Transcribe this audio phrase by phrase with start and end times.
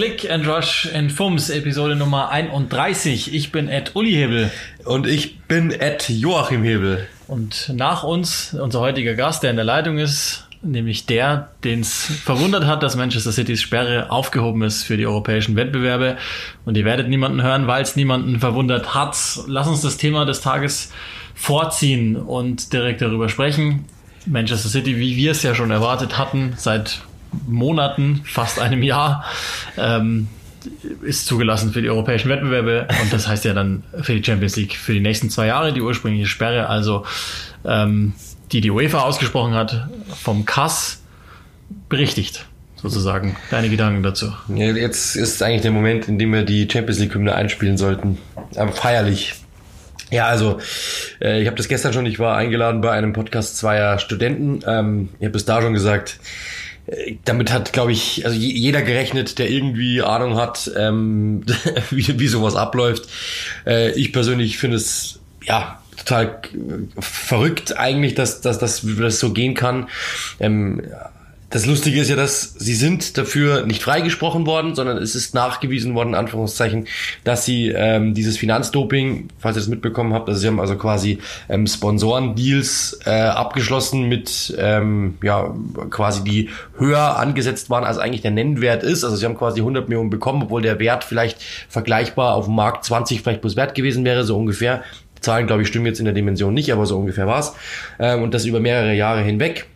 [0.00, 3.34] Click and Rush in Fums, Episode Nummer 31.
[3.34, 4.50] Ich bin Ed Uli Hebel.
[4.86, 7.06] Und ich bin Ed Joachim Hebel.
[7.28, 12.06] Und nach uns, unser heutiger Gast, der in der Leitung ist, nämlich der, den es
[12.24, 16.16] verwundert hat, dass Manchester Citys Sperre aufgehoben ist für die europäischen Wettbewerbe.
[16.64, 19.18] Und ihr werdet niemanden hören, weil es niemanden verwundert hat.
[19.48, 20.92] Lass uns das Thema des Tages
[21.34, 23.84] vorziehen und direkt darüber sprechen.
[24.24, 27.02] Manchester City, wie wir es ja schon erwartet hatten, seit
[27.46, 29.24] Monaten, fast einem Jahr,
[29.76, 30.28] ähm,
[31.02, 34.76] ist zugelassen für die europäischen Wettbewerbe und das heißt ja dann für die Champions League
[34.76, 37.06] für die nächsten zwei Jahre die ursprüngliche Sperre, also
[37.64, 38.12] ähm,
[38.52, 39.88] die die UEFA ausgesprochen hat,
[40.22, 41.02] vom Kass
[41.88, 43.36] berichtigt sozusagen.
[43.50, 44.32] Deine Gedanken dazu?
[44.48, 48.18] Jetzt ist eigentlich der Moment, in dem wir die Champions League Hymne einspielen sollten,
[48.56, 49.34] aber feierlich.
[50.10, 50.58] Ja, also
[51.20, 54.60] äh, ich habe das gestern schon, ich war eingeladen bei einem Podcast zweier Studenten.
[54.66, 56.18] Ähm, ich habe es da schon gesagt,
[57.24, 61.42] damit hat, glaube ich, also jeder gerechnet, der irgendwie Ahnung hat, ähm,
[61.90, 63.08] wie, wie sowas abläuft.
[63.66, 66.40] Äh, ich persönlich finde es ja total
[66.98, 69.88] verrückt eigentlich, dass, dass, dass das so gehen kann.
[70.40, 70.82] Ähm,
[71.50, 75.96] das Lustige ist ja, dass sie sind dafür nicht freigesprochen worden, sondern es ist nachgewiesen
[75.96, 76.86] worden, in Anführungszeichen,
[77.24, 81.18] dass sie ähm, dieses Finanzdoping, falls ihr das mitbekommen habt, also sie haben also quasi
[81.48, 85.52] ähm, Sponsorendeals äh, abgeschlossen mit, ähm, ja,
[85.90, 89.02] quasi die höher angesetzt waren, als eigentlich der Nennwert ist.
[89.02, 92.84] Also sie haben quasi 100 Millionen bekommen, obwohl der Wert vielleicht vergleichbar auf dem Markt
[92.84, 94.84] 20 vielleicht plus Wert gewesen wäre, so ungefähr.
[95.18, 97.54] Die Zahlen, glaube ich, stimmen jetzt in der Dimension nicht, aber so ungefähr war's.
[97.98, 99.66] Ähm, und das über mehrere Jahre hinweg.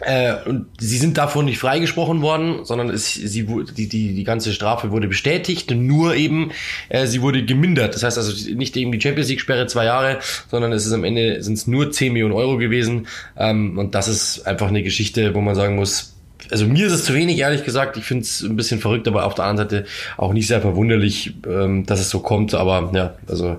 [0.00, 4.52] Äh, und sie sind davon nicht freigesprochen worden, sondern es, sie, die, die, die ganze
[4.52, 6.52] Strafe wurde bestätigt, nur eben
[6.88, 7.94] äh, sie wurde gemindert.
[7.94, 10.18] Das heißt also nicht eben die Champions League Sperre zwei Jahre,
[10.50, 13.06] sondern es ist am Ende sind es nur 10 Millionen Euro gewesen.
[13.36, 16.14] Ähm, und das ist einfach eine Geschichte, wo man sagen muss,
[16.50, 17.96] also mir ist es zu wenig, ehrlich gesagt.
[17.96, 19.86] Ich finde es ein bisschen verrückt, aber auf der anderen Seite
[20.16, 22.54] auch nicht sehr verwunderlich, ähm, dass es so kommt.
[22.54, 23.58] Aber ja, also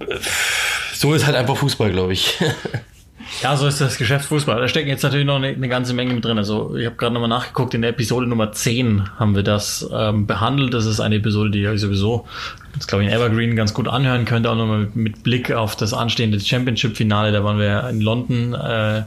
[0.00, 0.16] äh,
[0.94, 2.38] so ist halt einfach Fußball, glaube ich.
[3.42, 4.60] Ja, so ist das Geschäft Fußball.
[4.60, 6.38] Da stecken jetzt natürlich noch eine, eine ganze Menge mit drin.
[6.38, 10.26] Also ich habe gerade nochmal nachgeguckt, in der Episode Nummer 10 haben wir das ähm,
[10.26, 10.74] behandelt.
[10.74, 12.26] Das ist eine Episode, die ich sowieso,
[12.74, 15.76] das glaube ich, in Evergreen ganz gut anhören könnte, auch nochmal mit, mit Blick auf
[15.76, 17.30] das anstehende Championship-Finale.
[17.30, 19.04] Da waren wir in London äh,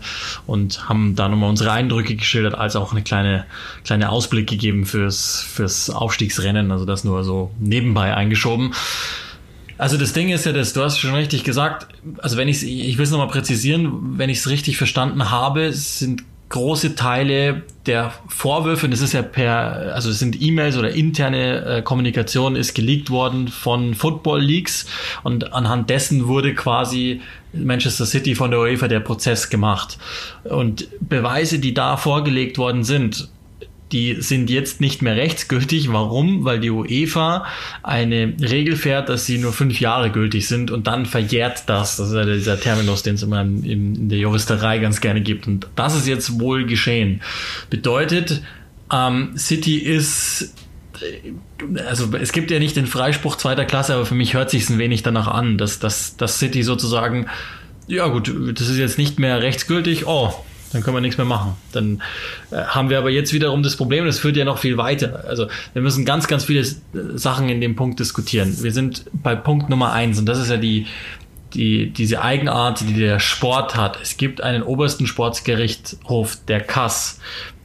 [0.48, 3.46] und haben da nochmal unsere Eindrücke geschildert, als auch eine kleine,
[3.84, 6.72] kleine Ausblick gegeben fürs, fürs Aufstiegsrennen.
[6.72, 8.74] Also das nur so nebenbei eingeschoben.
[9.82, 11.88] Also das Ding ist ja das, du hast schon richtig gesagt,
[12.20, 16.24] also wenn ich ich will es nochmal präzisieren, wenn ich es richtig verstanden habe, sind
[16.50, 21.66] große Teile der Vorwürfe, und das ist ja per, also es sind E-Mails oder interne
[21.66, 24.86] äh, Kommunikation ist geleakt worden von Football Leaks
[25.24, 27.22] und anhand dessen wurde quasi
[27.52, 29.98] Manchester City von der UEFA der Prozess gemacht.
[30.44, 33.30] Und Beweise, die da vorgelegt worden sind,
[33.92, 35.92] die sind jetzt nicht mehr rechtsgültig.
[35.92, 36.46] Warum?
[36.46, 37.46] Weil die UEFA
[37.84, 41.98] eine Regel fährt, dass sie nur fünf Jahre gültig sind und dann verjährt das.
[41.98, 45.48] Das ist ja dieser Terminus, den es immer in, in der Juristerei ganz gerne gibt.
[45.48, 47.22] Und das ist jetzt wohl geschehen.
[47.70, 48.42] Bedeutet,
[48.92, 50.54] ähm, City ist
[51.88, 54.78] also es gibt ja nicht den Freispruch zweiter Klasse, aber für mich hört sich ein
[54.78, 57.28] wenig danach an, dass, dass, dass City sozusagen,
[57.88, 60.34] ja gut, das ist jetzt nicht mehr rechtsgültig, oh,
[60.74, 61.56] dann können wir nichts mehr machen.
[61.72, 62.02] Dann
[62.52, 65.26] äh, haben wir aber jetzt wiederum das Problem, das führt ja noch viel weiter.
[65.28, 66.66] Also wir müssen ganz, ganz viele
[67.18, 68.56] Sachen in dem Punkt diskutieren.
[68.62, 70.88] Wir sind bei Punkt Nummer eins und das ist ja die,
[71.54, 74.00] die, diese Eigenart, die der Sport hat.
[74.02, 77.20] Es gibt einen obersten Sportsgerichtshof, der Kass,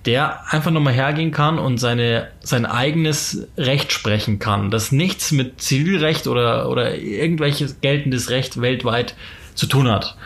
[0.04, 5.60] der einfach nochmal hergehen kann und seine, sein eigenes Recht sprechen kann, das nichts mit
[5.60, 9.16] Zivilrecht oder, oder irgendwelches geltendes Recht weltweit
[9.54, 10.16] zu tun hat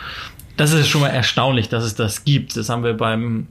[0.60, 2.54] das ist schon mal erstaunlich, dass es das gibt.
[2.54, 3.48] Das haben wir beim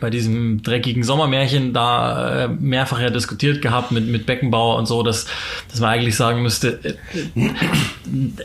[0.00, 5.02] bei diesem dreckigen Sommermärchen da äh, mehrfach ja diskutiert gehabt mit, mit Beckenbauer und so,
[5.02, 5.26] dass,
[5.70, 6.94] dass man eigentlich sagen müsste, äh,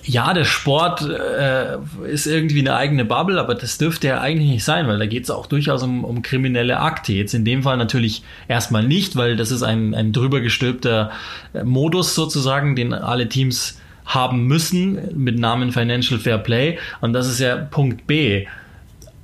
[0.05, 4.63] ja, der Sport äh, ist irgendwie eine eigene Bubble, aber das dürfte ja eigentlich nicht
[4.63, 7.11] sein, weil da geht es auch durchaus um, um kriminelle Akte.
[7.11, 11.11] Jetzt in dem Fall natürlich erstmal nicht, weil das ist ein, ein drüber gestülpter
[11.53, 16.77] äh, Modus sozusagen, den alle Teams haben müssen mit Namen Financial Fair Play.
[17.01, 18.45] Und das ist ja Punkt B.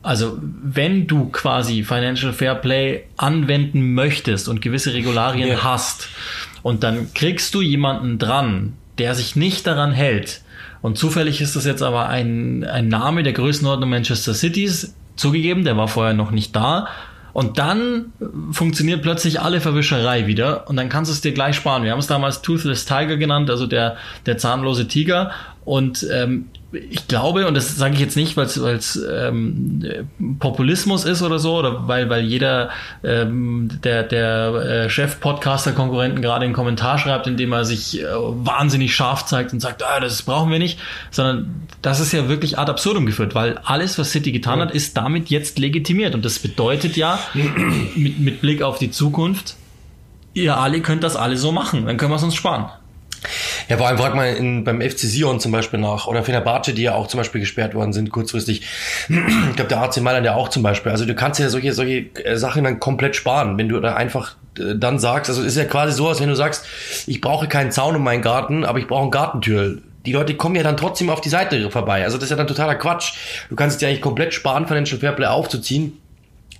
[0.02, 5.64] Also wenn du quasi Financial Fair Play anwenden möchtest und gewisse Regularien ja.
[5.64, 6.08] hast
[6.64, 10.42] und dann kriegst du jemanden dran, der sich nicht daran hält,
[10.82, 15.76] und zufällig ist das jetzt aber ein, ein Name der Größenordnung Manchester Cities, zugegeben, der
[15.76, 16.88] war vorher noch nicht da,
[17.34, 18.14] und dann
[18.52, 21.84] funktioniert plötzlich alle Verwischerei wieder und dann kannst du es dir gleich sparen.
[21.84, 25.32] Wir haben es damals Toothless Tiger genannt, also der, der zahnlose Tiger.
[25.70, 29.86] Und ähm, ich glaube, und das sage ich jetzt nicht, weil es ähm,
[30.40, 32.72] Populismus ist oder so, oder weil, weil jeder
[33.04, 39.28] ähm, der, der äh, Chef-Podcaster-Konkurrenten gerade einen Kommentar schreibt, indem er sich äh, wahnsinnig scharf
[39.28, 40.80] zeigt und sagt, ah, das brauchen wir nicht,
[41.12, 44.98] sondern das ist ja wirklich ad absurdum geführt, weil alles, was City getan hat, ist
[44.98, 46.16] damit jetzt legitimiert.
[46.16, 47.20] Und das bedeutet ja,
[47.96, 49.56] mit, mit Blick auf die Zukunft,
[50.34, 52.72] ihr alle könnt das alle so machen, dann können wir es uns sparen.
[53.68, 56.84] Ja, vor allem fragt man in, beim FC Sion zum Beispiel nach oder Fenerbahce, die
[56.84, 58.62] ja auch zum Beispiel gesperrt worden sind kurzfristig.
[59.10, 60.92] Ich glaube, der AC Mailand ja auch zum Beispiel.
[60.92, 64.36] Also du kannst ja solche, solche äh, Sachen dann komplett sparen, wenn du da einfach
[64.58, 66.66] äh, dann sagst, also ist ja quasi so, als wenn du sagst,
[67.08, 70.56] ich brauche keinen Zaun um meinen Garten, aber ich brauche einen Gartentür die Leute kommen
[70.56, 72.06] ja dann trotzdem auf die Seite vorbei.
[72.06, 73.14] Also das ist ja dann totaler Quatsch.
[73.50, 76.00] Du kannst es dir eigentlich komplett sparen, Financial Fairplay aufzuziehen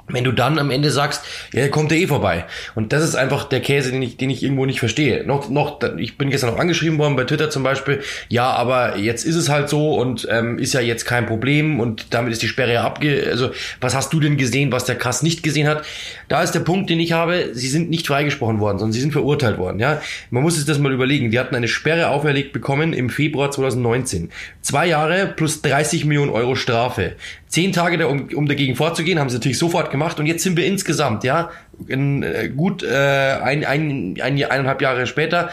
[0.10, 1.24] wenn du dann am Ende sagst,
[1.54, 2.46] ja, kommt der eh vorbei.
[2.76, 5.24] Und das ist einfach der Käse, den ich, den ich irgendwo nicht verstehe.
[5.26, 9.26] Noch, noch, ich bin gestern noch angeschrieben worden bei Twitter zum Beispiel, ja, aber jetzt
[9.26, 12.48] ist es halt so und ähm, ist ja jetzt kein Problem und damit ist die
[12.48, 13.28] Sperre ja abge...
[13.30, 13.52] Also,
[13.82, 15.84] was hast du denn gesehen, was der Kass nicht gesehen hat?
[16.28, 19.12] Da ist der Punkt, den ich habe, sie sind nicht freigesprochen worden, sondern sie sind
[19.12, 20.02] verurteilt worden, ja.
[20.30, 21.32] Man muss sich das mal überlegen.
[21.32, 24.30] Die hatten eine Sperre auferlegt bekommen im Februar 2019.
[24.62, 27.16] Zwei Jahre plus 30 Millionen Euro Strafe.
[27.50, 30.66] Zehn Tage, um, um dagegen vorzugehen, haben sie natürlich sofort gemacht und jetzt sind wir
[30.66, 31.50] insgesamt, ja,
[31.88, 35.50] in, äh, gut äh, ein, ein, ein, eineinhalb Jahre später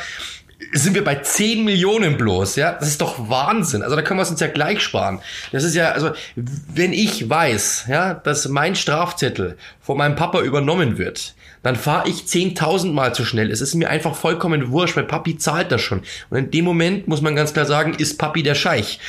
[0.73, 2.73] sind wir bei 10 Millionen bloß, ja?
[2.73, 3.83] Das ist doch Wahnsinn.
[3.83, 5.21] Also da können wir es uns ja gleich sparen.
[5.53, 10.99] Das ist ja, also, wenn ich weiß, ja, dass mein Strafzettel von meinem Papa übernommen
[10.99, 11.35] wird,
[11.67, 13.51] dann fahre ich 10.000 Mal zu schnell.
[13.51, 16.03] Es ist mir einfach vollkommen wurscht, weil Papi zahlt das schon.
[16.31, 19.01] Und in dem Moment muss man ganz klar sagen, ist Papi der Scheich.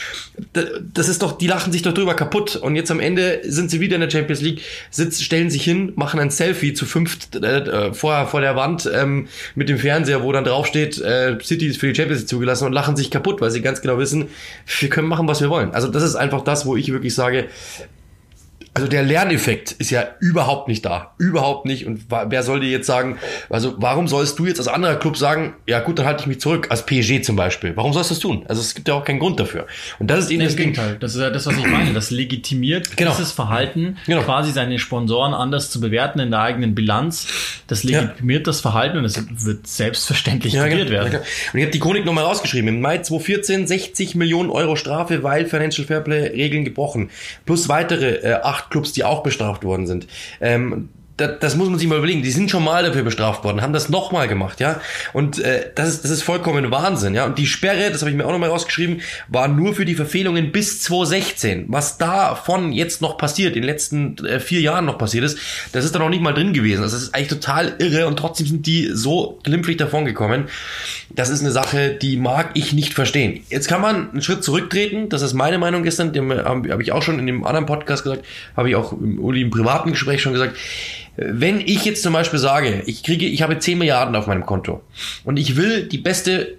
[0.93, 2.55] Das ist doch, die lachen sich doch drüber kaputt.
[2.55, 5.93] Und jetzt am Ende sind sie wieder in der Champions League, sitzen, stellen sich hin,
[5.95, 10.31] machen ein Selfie zu fünft äh, vor, vor der Wand ähm, mit dem Fernseher, wo
[10.31, 13.51] dann draufsteht, äh, City ist für die Champions League zugelassen und lachen sich kaputt, weil
[13.51, 14.29] sie ganz genau wissen,
[14.79, 15.71] wir können machen, was wir wollen.
[15.71, 17.49] Also das ist einfach das, wo ich wirklich sage,
[18.77, 21.15] also der Lerneffekt ist ja überhaupt nicht da.
[21.17, 21.87] Überhaupt nicht.
[21.87, 23.17] Und wer soll dir jetzt sagen,
[23.49, 26.39] also warum sollst du jetzt als anderer Club sagen, ja gut, dann halte ich mich
[26.39, 27.75] zurück, als PSG zum Beispiel.
[27.75, 28.45] Warum sollst du das tun?
[28.47, 29.65] Also es gibt ja auch keinen Grund dafür.
[29.97, 30.97] Und das ist eben nee, das Gegenteil.
[30.99, 31.91] Das ist ja das, was ich meine.
[31.93, 33.15] Das legitimiert genau.
[33.15, 34.21] dieses Verhalten, genau.
[34.21, 37.63] quasi seine Sponsoren anders zu bewerten in der eigenen Bilanz.
[37.65, 38.51] Das legitimiert ja.
[38.51, 40.91] das Verhalten und es wird selbstverständlich ja, genau.
[40.91, 41.13] werden.
[41.13, 42.67] Ja, und ich habe die Chronik nochmal rausgeschrieben.
[42.67, 47.09] Im Mai 2014 60 Millionen Euro Strafe, weil Financial Fairplay Regeln gebrochen.
[47.47, 50.07] Plus weitere äh, acht Clubs, die auch bestraft worden sind.
[50.41, 52.21] Ähm, das, das muss man sich mal überlegen.
[52.21, 54.79] Die sind schon mal dafür bestraft worden, haben das nochmal gemacht, ja.
[55.13, 57.25] Und äh, das, ist, das ist vollkommen Wahnsinn, ja.
[57.25, 60.51] Und die Sperre, das habe ich mir auch nochmal rausgeschrieben, war nur für die Verfehlungen
[60.51, 61.65] bis 2016.
[61.69, 65.39] Was davon jetzt noch passiert, in den letzten äh, vier Jahren noch passiert ist,
[65.71, 66.83] das ist da noch nicht mal drin gewesen.
[66.83, 70.45] Das ist eigentlich total irre und trotzdem sind die so glimpflich davon gekommen.
[71.09, 73.43] Das ist eine Sache, die mag ich nicht verstehen.
[73.49, 75.09] Jetzt kann man einen Schritt zurücktreten.
[75.09, 76.13] Das ist meine Meinung gestern.
[76.45, 78.23] Habe hab ich auch schon in dem anderen Podcast gesagt,
[78.55, 80.55] habe ich auch im Uli im privaten Gespräch schon gesagt
[81.17, 84.83] wenn ich jetzt zum Beispiel sage, ich kriege, ich habe 10 Milliarden auf meinem Konto
[85.23, 86.57] und ich will die beste,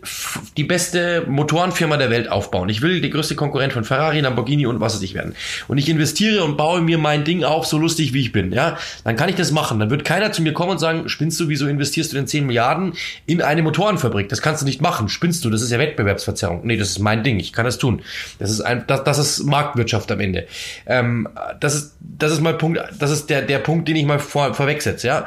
[0.56, 2.68] die beste Motorenfirma der Welt aufbauen.
[2.68, 5.36] Ich will die größte Konkurrent von Ferrari, Lamborghini und was es nicht werden.
[5.68, 8.76] Und ich investiere und baue mir mein Ding auf, so lustig wie ich bin, ja.
[9.04, 9.78] Dann kann ich das machen.
[9.78, 12.44] Dann wird keiner zu mir kommen und sagen, spinnst du, wieso investierst du denn 10
[12.44, 12.94] Milliarden
[13.26, 14.28] in eine Motorenfabrik?
[14.28, 15.08] Das kannst du nicht machen.
[15.08, 15.50] Spinnst du?
[15.50, 16.62] Das ist ja Wettbewerbsverzerrung.
[16.64, 17.38] Nee, das ist mein Ding.
[17.38, 18.02] Ich kann das tun.
[18.40, 20.48] Das ist ein, das, das ist Marktwirtschaft am Ende.
[20.86, 21.28] Ähm,
[21.60, 24.47] das ist, das ist mein Punkt, das ist der, der Punkt, den ich mal vor,
[24.54, 25.26] vorwegsetze, ja.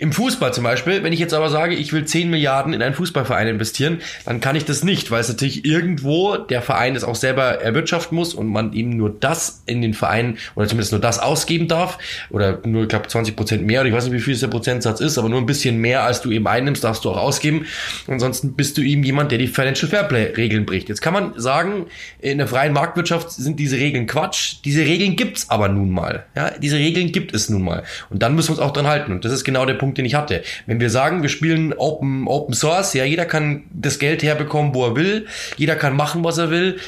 [0.00, 2.94] Im Fußball zum Beispiel, wenn ich jetzt aber sage, ich will 10 Milliarden in einen
[2.94, 7.14] Fußballverein investieren, dann kann ich das nicht, weil es natürlich irgendwo der Verein das auch
[7.14, 11.18] selber erwirtschaften muss und man eben nur das in den Verein oder zumindest nur das
[11.18, 11.98] ausgeben darf
[12.30, 15.00] oder nur, ich glaube, 20 Prozent mehr oder ich weiß nicht, wie viel der Prozentsatz
[15.00, 17.66] ist, aber nur ein bisschen mehr, als du eben einnimmst, darfst du auch ausgeben.
[18.06, 20.88] Ansonsten bist du eben jemand, der die Financial Fairplay Regeln bricht.
[20.88, 21.86] Jetzt kann man sagen,
[22.20, 24.56] in der freien Marktwirtschaft sind diese Regeln Quatsch.
[24.64, 26.24] Diese Regeln gibt's aber nun mal.
[26.34, 27.82] Ja, diese Regeln gibt es nun mal.
[28.08, 29.12] Und dann müssen wir uns auch dran halten.
[29.12, 30.42] Und das ist genau der Punkt, Punkt, den ich hatte.
[30.66, 34.86] Wenn wir sagen, wir spielen Open, Open Source, ja, jeder kann das Geld herbekommen, wo
[34.86, 36.78] er will, jeder kann machen, was er will,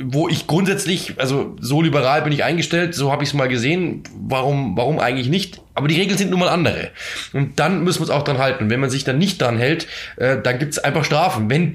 [0.00, 4.02] wo ich grundsätzlich, also so liberal bin ich eingestellt, so habe ich es mal gesehen.
[4.16, 5.60] Warum, warum eigentlich nicht?
[5.74, 6.90] Aber die Regeln sind nun mal andere.
[7.32, 8.64] Und dann müssen wir uns auch dran halten.
[8.64, 11.48] Und wenn man sich dann nicht dran hält, äh, dann gibt es einfach Strafen.
[11.48, 11.72] Wenn,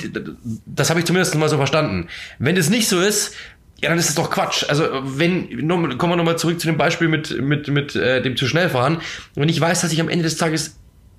[0.65, 2.07] das habe ich zumindest mal so verstanden.
[2.39, 3.35] Wenn es nicht so ist,
[3.81, 4.65] ja, dann ist es doch Quatsch.
[4.67, 8.35] Also wenn, noch, kommen wir nochmal zurück zu dem Beispiel mit, mit, mit äh, dem
[8.35, 9.01] zu schnell fahren.
[9.35, 10.75] Wenn ich weiß, dass ich am Ende des Tages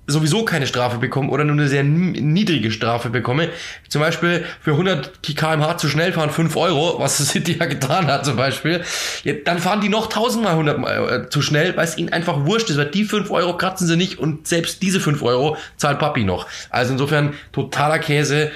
[0.07, 3.49] sowieso keine Strafe bekomme oder nur eine sehr niedrige Strafe bekomme,
[3.87, 8.25] zum Beispiel für 100 kmh zu schnell fahren 5 Euro, was City ja getan hat
[8.25, 8.83] zum Beispiel,
[9.23, 12.09] ja, dann fahren die noch 1000 mal 100 mal, äh, zu schnell, weil es ihnen
[12.09, 15.57] einfach wurscht ist, weil die 5 Euro kratzen sie nicht und selbst diese 5 Euro
[15.77, 16.47] zahlt Papi noch.
[16.69, 18.51] Also insofern totaler Käse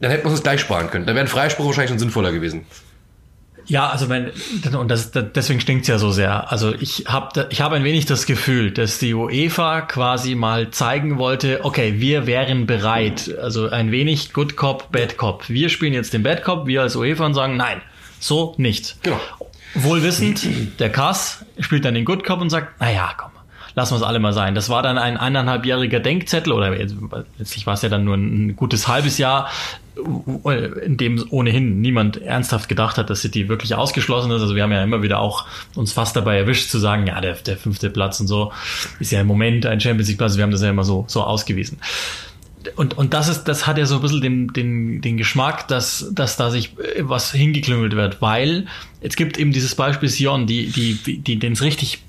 [0.00, 1.06] Dann hätten wir uns gleich sparen können.
[1.06, 2.66] Dann wäre ein Freispruch wahrscheinlich schon sinnvoller gewesen.
[3.68, 4.30] Ja, also wenn,
[4.78, 6.52] und das, deswegen stinkt's ja so sehr.
[6.52, 11.18] Also ich habe ich hab ein wenig das Gefühl, dass die UEFA quasi mal zeigen
[11.18, 13.34] wollte, okay, wir wären bereit.
[13.40, 15.48] Also ein wenig Good Cop, Bad Cop.
[15.48, 17.80] Wir spielen jetzt den Bad Cop, wir als UEFA und sagen, nein,
[18.20, 18.96] so nicht.
[19.02, 19.20] Genau.
[19.74, 23.30] Wohlwissend, der Kass spielt dann den Good Cop und sagt, na ja, komm,
[23.74, 24.54] lassen wir es alle mal sein.
[24.54, 28.88] Das war dann ein eineinhalbjähriger Denkzettel oder letztlich war es ja dann nur ein gutes
[28.88, 29.50] halbes Jahr,
[29.96, 34.42] in dem ohnehin niemand ernsthaft gedacht hat, dass City wirklich ausgeschlossen ist.
[34.42, 37.34] Also wir haben ja immer wieder auch uns fast dabei erwischt zu sagen, ja, der,
[37.34, 38.52] der fünfte Platz und so
[39.00, 40.36] ist ja im Moment ein Champions League Platz.
[40.36, 41.78] Wir haben das ja immer so, so ausgewiesen
[42.74, 46.10] und, und das ist, das hat ja so ein bisschen den, den, den Geschmack, dass,
[46.12, 48.66] dass da sich was hingeklüngelt wird, weil
[49.00, 52.05] es gibt eben dieses Beispiel Sion, die, die, die, den es richtig äh,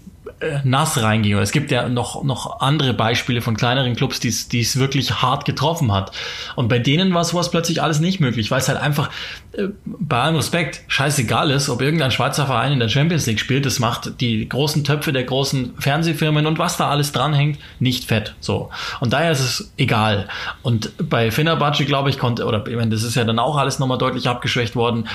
[0.63, 1.37] nass reinging.
[1.39, 5.91] es gibt ja noch, noch andere Beispiele von kleineren Clubs, die es wirklich hart getroffen
[5.91, 6.11] hat.
[6.55, 9.09] Und bei denen war sowas plötzlich alles nicht möglich, weil es halt einfach
[9.53, 13.65] äh, bei allem Respekt scheißegal ist, ob irgendein Schweizer Verein in der Champions League spielt.
[13.65, 18.35] Das macht die großen Töpfe der großen Fernsehfirmen und was da alles dranhängt, nicht fett.
[18.39, 18.69] So.
[18.99, 20.27] Und daher ist es egal.
[20.61, 23.79] Und bei Fenerbahce, glaube ich, konnte, oder ich meine, das ist ja dann auch alles
[23.79, 25.07] nochmal deutlich abgeschwächt worden,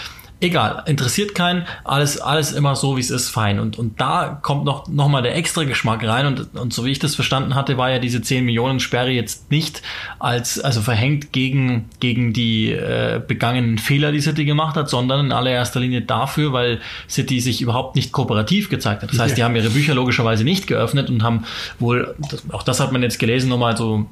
[0.43, 3.61] egal, interessiert keinen, alles, alles immer so, wie es ist, fein.
[3.61, 6.27] Und, und da kommt noch, noch mal der extra Geschmack rein.
[6.27, 9.51] Und, und so wie ich das verstanden hatte, war ja diese 10 Millionen Sperre jetzt
[9.51, 9.83] nicht
[10.19, 15.33] als, also verhängt gegen, gegen die äh, begangenen Fehler, die City gemacht hat, sondern in
[15.33, 19.13] allererster Linie dafür, weil City sich überhaupt nicht kooperativ gezeigt hat.
[19.13, 21.45] Das heißt, die haben ihre Bücher logischerweise nicht geöffnet und haben
[21.79, 22.15] wohl,
[22.51, 24.07] auch das hat man jetzt gelesen, nochmal so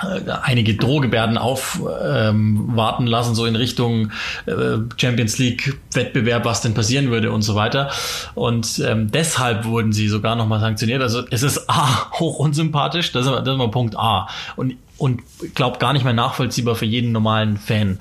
[0.00, 4.10] einige Drohgebärden aufwarten ähm, lassen, so in Richtung
[4.46, 7.90] äh, Champions League Wettbewerb, was denn passieren würde und so weiter.
[8.34, 11.02] Und ähm, deshalb wurden sie sogar nochmal sanktioniert.
[11.02, 14.28] Also es ist A, hoch unsympathisch, das ist, das ist mal Punkt A.
[14.56, 15.20] Und und
[15.56, 17.98] glaube gar nicht mehr nachvollziehbar für jeden normalen Fan.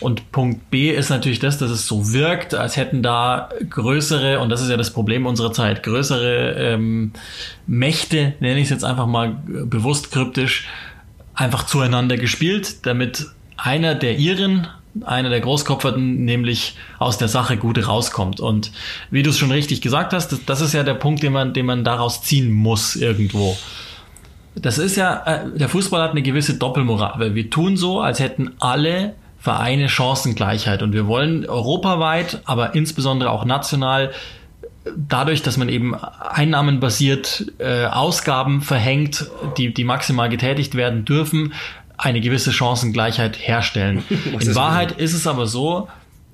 [0.00, 4.48] Und Punkt B ist natürlich das, dass es so wirkt, als hätten da größere, und
[4.48, 7.12] das ist ja das Problem unserer Zeit, größere ähm,
[7.66, 10.66] Mächte, nenne ich es jetzt einfach mal bewusst kryptisch,
[11.38, 13.26] einfach zueinander gespielt, damit
[13.56, 14.66] einer der Iren,
[15.04, 18.40] einer der Großkopferten, nämlich aus der Sache gut rauskommt.
[18.40, 18.72] Und
[19.10, 21.54] wie du es schon richtig gesagt hast, das, das, ist ja der Punkt, den man,
[21.54, 23.56] den man daraus ziehen muss irgendwo.
[24.56, 28.18] Das ist ja, äh, der Fußball hat eine gewisse Doppelmoral, weil wir tun so, als
[28.18, 34.10] hätten alle Vereine Chancengleichheit und wir wollen europaweit, aber insbesondere auch national
[34.96, 39.26] dadurch, dass man eben einnahmenbasiert äh, Ausgaben verhängt,
[39.56, 41.52] die, die maximal getätigt werden dürfen,
[41.96, 44.04] eine gewisse Chancengleichheit herstellen.
[44.40, 45.88] In Wahrheit ist es aber so,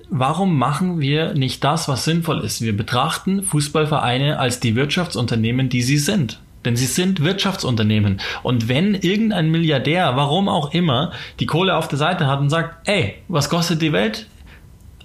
[0.09, 2.61] warum machen wir nicht das, was sinnvoll ist?
[2.61, 6.39] Wir betrachten Fußballvereine als die Wirtschaftsunternehmen, die sie sind.
[6.63, 8.19] Denn sie sind Wirtschaftsunternehmen.
[8.41, 12.87] Und wenn irgendein Milliardär, warum auch immer, die Kohle auf der Seite hat und sagt,
[12.87, 14.27] ey, was kostet die Welt?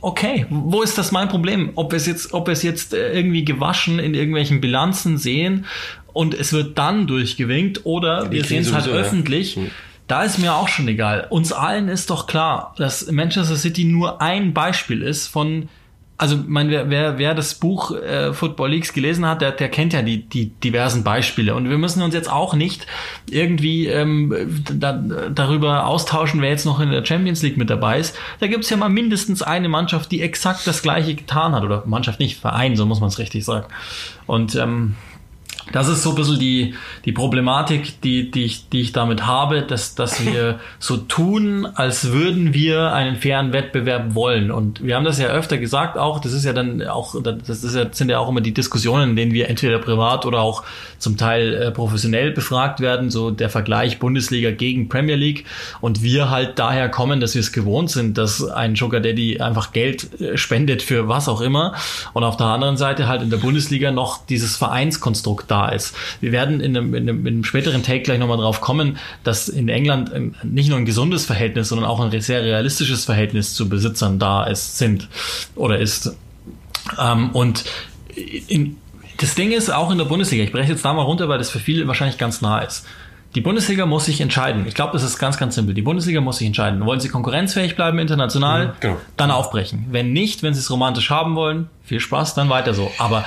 [0.00, 1.70] Okay, wo ist das mein Problem?
[1.74, 5.66] Ob wir es jetzt, ob wir es jetzt äh, irgendwie gewaschen in irgendwelchen Bilanzen sehen
[6.12, 9.56] und es wird dann durchgewinkt oder ja, wir sehen es halt öffentlich.
[9.56, 9.62] Ja.
[9.62, 9.70] Hm.
[10.06, 11.28] Da ist mir auch schon egal.
[11.30, 15.68] Uns allen ist doch klar, dass Manchester City nur ein Beispiel ist von
[16.20, 19.94] also mein, wer, wer, wer das Buch äh, Football Leagues gelesen hat, der, der kennt
[19.94, 21.54] ja die, die diversen Beispiele.
[21.54, 22.86] Und wir müssen uns jetzt auch nicht
[23.30, 28.18] irgendwie ähm, da, darüber austauschen, wer jetzt noch in der Champions League mit dabei ist.
[28.38, 31.62] Da gibt's ja mal mindestens eine Mannschaft, die exakt das gleiche getan hat.
[31.62, 33.68] Oder Mannschaft nicht, Verein, so muss man es richtig sagen.
[34.26, 34.96] Und ähm,
[35.72, 36.74] das ist so ein bisschen die,
[37.04, 42.12] die Problematik, die, die, ich, die ich damit habe, dass, dass wir so tun, als
[42.12, 44.50] würden wir einen fairen Wettbewerb wollen.
[44.50, 47.74] Und wir haben das ja öfter gesagt auch, das ist ja dann auch, das ist
[47.74, 50.64] ja, sind ja auch immer die Diskussionen, in denen wir entweder privat oder auch
[50.98, 55.46] zum Teil äh, professionell befragt werden, so der Vergleich Bundesliga gegen Premier League.
[55.80, 59.72] Und wir halt daher kommen, dass wir es gewohnt sind, dass ein Sugar Daddy einfach
[59.72, 61.74] Geld äh, spendet für was auch immer.
[62.12, 65.94] Und auf der anderen Seite halt in der Bundesliga noch dieses Vereinskonstrukt da ist.
[66.20, 69.48] Wir werden in einem, in einem, in einem späteren Take gleich nochmal drauf kommen, dass
[69.48, 70.10] in England
[70.44, 74.78] nicht nur ein gesundes Verhältnis, sondern auch ein sehr realistisches Verhältnis zu Besitzern da ist,
[74.78, 75.08] sind
[75.54, 76.16] oder ist.
[76.98, 77.64] Ähm, und
[78.48, 78.76] in,
[79.18, 81.50] das Ding ist auch in der Bundesliga, ich breche jetzt da mal runter, weil das
[81.50, 82.86] für viele wahrscheinlich ganz nah ist.
[83.36, 84.66] Die Bundesliga muss sich entscheiden.
[84.66, 85.72] Ich glaube, das ist ganz, ganz simpel.
[85.72, 86.84] Die Bundesliga muss sich entscheiden.
[86.84, 88.68] Wollen sie konkurrenzfähig bleiben international?
[88.68, 88.96] Mhm, genau.
[89.16, 89.86] Dann aufbrechen.
[89.90, 92.90] Wenn nicht, wenn sie es romantisch haben wollen, viel Spaß, dann weiter so.
[92.98, 93.24] Aber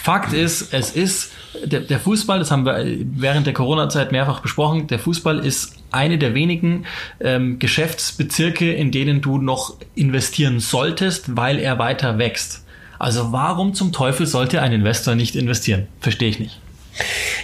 [0.00, 1.32] Fakt ist, es ist,
[1.64, 6.18] der, der Fußball, das haben wir während der Corona-Zeit mehrfach besprochen, der Fußball ist eine
[6.18, 6.86] der wenigen
[7.20, 12.64] ähm, Geschäftsbezirke, in denen du noch investieren solltest, weil er weiter wächst.
[12.98, 15.86] Also warum zum Teufel sollte ein Investor nicht investieren?
[16.00, 16.60] Verstehe ich nicht.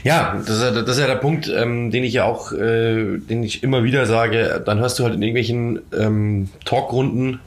[0.03, 3.19] Ja, das ist ja, das ist ja der Punkt, ähm, den ich ja auch, äh,
[3.19, 4.63] den ich immer wieder sage.
[4.65, 7.41] Dann hörst du halt in irgendwelchen ähm, Talkrunden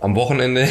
[0.00, 0.68] am Wochenende,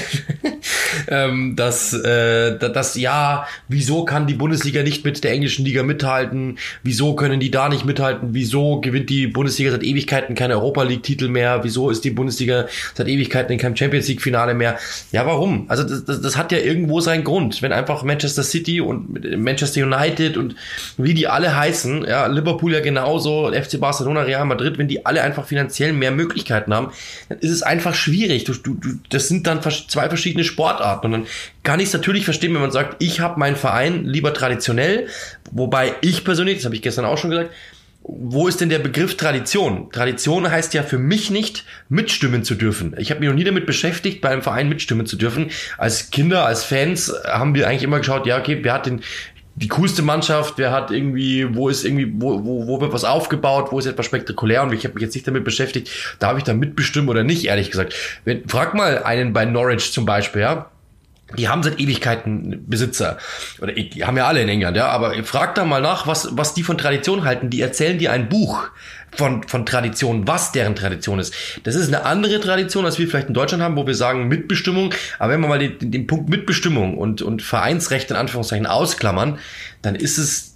[1.07, 6.57] ähm, dass, äh, dass ja, wieso kann die Bundesliga nicht mit der englischen Liga mithalten?
[6.83, 8.29] Wieso können die da nicht mithalten?
[8.31, 11.63] Wieso gewinnt die Bundesliga seit Ewigkeiten keine Europa League-Titel mehr?
[11.63, 14.77] Wieso ist die Bundesliga seit Ewigkeiten in keinem Champions League-Finale mehr?
[15.12, 15.65] Ja, warum?
[15.69, 17.62] Also das, das, das hat ja irgendwo seinen Grund.
[17.62, 20.55] Wenn einfach Manchester City und Manchester United und
[20.98, 25.21] wie die alle heißen, ja, Liverpool ja genauso, FC Barcelona, Real Madrid, wenn die alle
[25.21, 26.91] einfach finanziell mehr Möglichkeiten haben,
[27.29, 28.43] dann ist es einfach schwierig.
[28.45, 31.07] Du, du, du, das sind dann zwei verschiedene Sportarten.
[31.07, 31.27] Und dann
[31.63, 35.07] kann ich es natürlich verstehen, wenn man sagt, ich habe meinen Verein lieber traditionell,
[35.51, 37.51] wobei ich persönlich, das habe ich gestern auch schon gesagt,
[38.01, 39.91] wo ist denn der Begriff Tradition?
[39.91, 42.95] Tradition heißt ja für mich nicht, mitstimmen zu dürfen.
[42.97, 45.51] Ich habe mich noch nie damit beschäftigt, bei einem Verein mitstimmen zu dürfen.
[45.77, 49.01] Als Kinder, als Fans haben wir eigentlich immer geschaut, ja, okay, wer hat den
[49.59, 53.71] die coolste Mannschaft, wer hat irgendwie, wo ist irgendwie, wo, wo, wo wird was aufgebaut,
[53.71, 55.89] wo ist etwas spektakulär und ich habe mich jetzt nicht damit beschäftigt,
[56.19, 57.93] darf ich da mitbestimmen oder nicht, ehrlich gesagt.
[58.23, 60.71] Wenn, frag mal einen bei Norwich zum Beispiel, ja.
[61.37, 63.19] Die haben seit Ewigkeiten Besitzer.
[63.61, 64.87] Oder die haben ja alle in England, ja.
[64.87, 67.51] Aber frag da mal nach, was, was die von Tradition halten.
[67.51, 68.69] Die erzählen dir ein Buch
[69.11, 71.33] von, von Tradition, was deren Tradition ist.
[71.63, 74.93] Das ist eine andere Tradition, als wir vielleicht in Deutschland haben, wo wir sagen Mitbestimmung.
[75.17, 79.39] Aber wenn wir mal den, den Punkt Mitbestimmung und, und Vereinsrecht in Anführungszeichen ausklammern,
[79.81, 80.48] dann ist es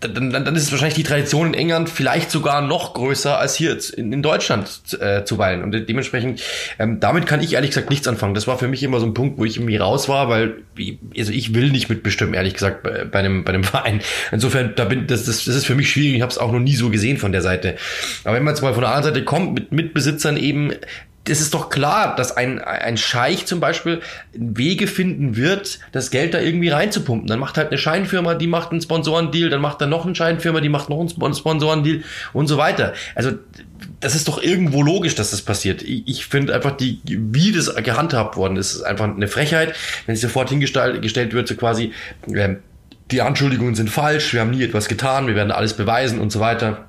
[0.00, 3.56] dann, dann, dann ist es wahrscheinlich die Tradition in England vielleicht sogar noch größer als
[3.56, 5.62] hier in, in Deutschland äh, zuweilen.
[5.62, 6.40] Und dementsprechend,
[6.78, 8.34] ähm, damit kann ich ehrlich gesagt nichts anfangen.
[8.34, 10.54] Das war für mich immer so ein Punkt, wo ich irgendwie raus war, weil
[11.16, 14.00] also ich will nicht mitbestimmen, ehrlich gesagt, bei, bei einem, bei einem Verein.
[14.30, 16.14] Insofern, da bin, das, das, das ist für mich schwierig.
[16.14, 17.76] Ich habe es auch noch nie so gesehen von der Seite.
[18.24, 20.72] Aber wenn man jetzt mal von der anderen Seite kommt, mit Mitbesitzern eben,
[21.28, 24.00] es ist doch klar, dass ein, ein Scheich zum Beispiel
[24.32, 27.28] Wege finden wird, das Geld da irgendwie reinzupumpen.
[27.28, 30.60] Dann macht halt eine Scheinfirma, die macht einen Sponsorendeal, dann macht er noch eine Scheinfirma,
[30.60, 32.94] die macht noch einen Sponsorendeal und so weiter.
[33.14, 33.32] Also
[34.00, 35.82] das ist doch irgendwo logisch, dass das passiert.
[35.82, 39.74] Ich, ich finde einfach, die, wie das gehandhabt worden ist, ist einfach eine Frechheit,
[40.06, 41.92] wenn es sofort hingestellt wird, so quasi,
[42.32, 42.56] äh,
[43.10, 46.40] die Anschuldigungen sind falsch, wir haben nie etwas getan, wir werden alles beweisen und so
[46.40, 46.87] weiter.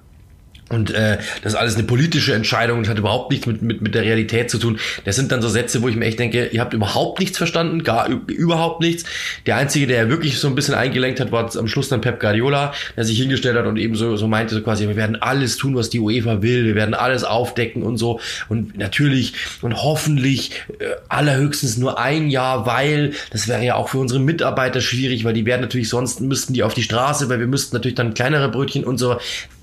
[0.70, 3.96] Und äh, das ist alles eine politische Entscheidung und hat überhaupt nichts mit, mit, mit
[3.96, 4.80] der Realität zu tun.
[5.04, 7.84] Das sind dann so Sätze, wo ich mir echt denke, ihr habt überhaupt nichts verstanden,
[7.84, 9.04] gar überhaupt nichts.
[9.48, 12.74] Der Einzige, der wirklich so ein bisschen eingelenkt hat, war am Schluss dann Pep Guardiola,
[12.96, 15.76] der sich hingestellt hat und eben so, so meinte, so quasi, wir werden alles tun,
[15.76, 18.20] was die UEFA will, wir werden alles aufdecken und so.
[18.48, 23.98] Und natürlich und hoffentlich äh, allerhöchstens nur ein Jahr, weil das wäre ja auch für
[23.98, 27.48] unsere Mitarbeiter schwierig, weil die werden natürlich sonst, müssten die auf die Straße, weil wir
[27.48, 29.18] müssten natürlich dann kleinere Brötchen und so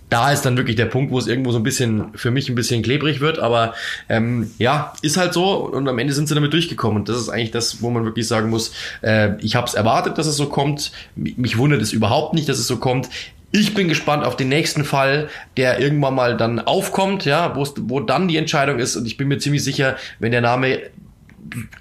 [0.08, 2.54] da ist dann wirklich der Punkt, wo es irgendwo so ein bisschen, für mich ein
[2.54, 3.74] bisschen klebrig wird, aber
[4.08, 7.28] ähm, ja, ist halt so und am Ende sind sie damit durchgekommen und das ist
[7.28, 10.46] eigentlich das, wo man wirklich sagen muss, äh, ich habe es erwartet, dass es so
[10.46, 13.08] kommt, mich wundert es überhaupt nicht, dass es so kommt.
[13.52, 18.28] Ich bin gespannt auf den nächsten Fall, der irgendwann mal dann aufkommt, ja, wo dann
[18.28, 20.80] die Entscheidung ist und ich bin mir ziemlich sicher, wenn der Name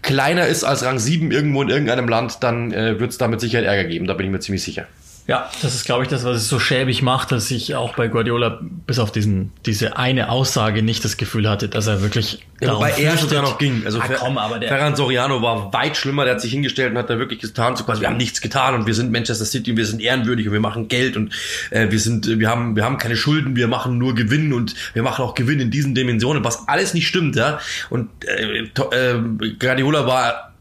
[0.01, 3.65] kleiner ist als Rang 7 irgendwo in irgendeinem Land, dann äh, wird es damit Sicherheit
[3.65, 4.87] Ärger geben, da bin ich mir ziemlich sicher.
[5.27, 8.07] Ja, das ist, glaube ich, das, was es so schäbig macht, dass ich auch bei
[8.09, 12.45] Guardiola bis auf diesen, diese eine Aussage nicht das Gefühl hatte, dass er wirklich.
[12.61, 13.81] Ja, wobei er sogar noch ging.
[13.85, 16.99] Also ah, komm, aber der Ferran Soriano war weit schlimmer, der hat sich hingestellt und
[16.99, 19.71] hat da wirklich getan, so quasi, wir haben nichts getan und wir sind Manchester City
[19.71, 21.33] und wir sind ehrenwürdig und wir machen Geld und
[21.71, 25.01] äh, wir sind, wir haben, wir haben keine Schulden, wir machen nur Gewinn und wir
[25.01, 27.59] machen auch Gewinn in diesen Dimensionen, was alles nicht stimmt, ja.
[27.89, 29.19] Und äh, äh,
[29.59, 30.54] Guardiola war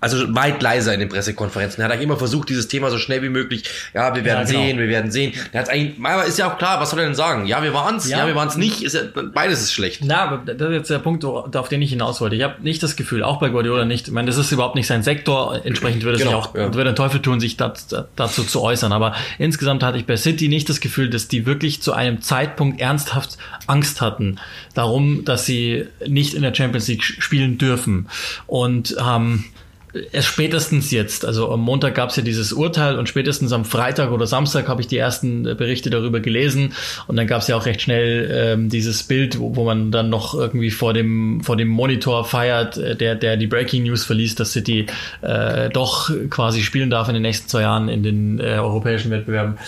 [0.00, 1.80] also weit leiser in den Pressekonferenzen.
[1.80, 3.64] Er hat eigentlich immer versucht, dieses Thema so schnell wie möglich,
[3.94, 4.64] ja, wir werden ja, genau.
[4.64, 5.32] sehen, wir werden sehen.
[5.52, 7.46] Er hat eigentlich, ist ja auch klar, was soll er denn sagen?
[7.46, 9.02] Ja, wir waren's, ja, ja wir waren's nicht, ist ja,
[9.34, 10.02] beides ist schlecht.
[10.04, 12.36] Na, aber das ist jetzt der Punkt, auf den ich hinaus wollte.
[12.36, 14.86] Ich habe nicht das Gefühl, auch bei Guardiola nicht, ich meine, das ist überhaupt nicht
[14.86, 16.74] sein Sektor, entsprechend würde es genau, auch, ja.
[16.74, 18.92] würde ein Teufel tun, sich dazu, dazu zu äußern.
[18.92, 22.80] Aber insgesamt hatte ich bei City nicht das Gefühl, dass die wirklich zu einem Zeitpunkt
[22.80, 24.38] ernsthaft Angst hatten
[24.74, 28.08] darum, dass sie nicht in der Champions League spielen dürfen.
[28.46, 29.44] Und ähm,
[30.12, 34.10] erst spätestens jetzt, also am Montag gab es ja dieses Urteil und spätestens am Freitag
[34.10, 36.72] oder Samstag habe ich die ersten äh, Berichte darüber gelesen
[37.06, 40.10] und dann gab es ja auch recht schnell ähm, dieses Bild, wo, wo, man dann
[40.10, 44.34] noch irgendwie vor dem vor dem Monitor feiert, äh, der der die Breaking News verließ,
[44.34, 44.86] dass City
[45.22, 49.58] äh, doch quasi spielen darf in den nächsten zwei Jahren in den äh, europäischen Wettbewerben.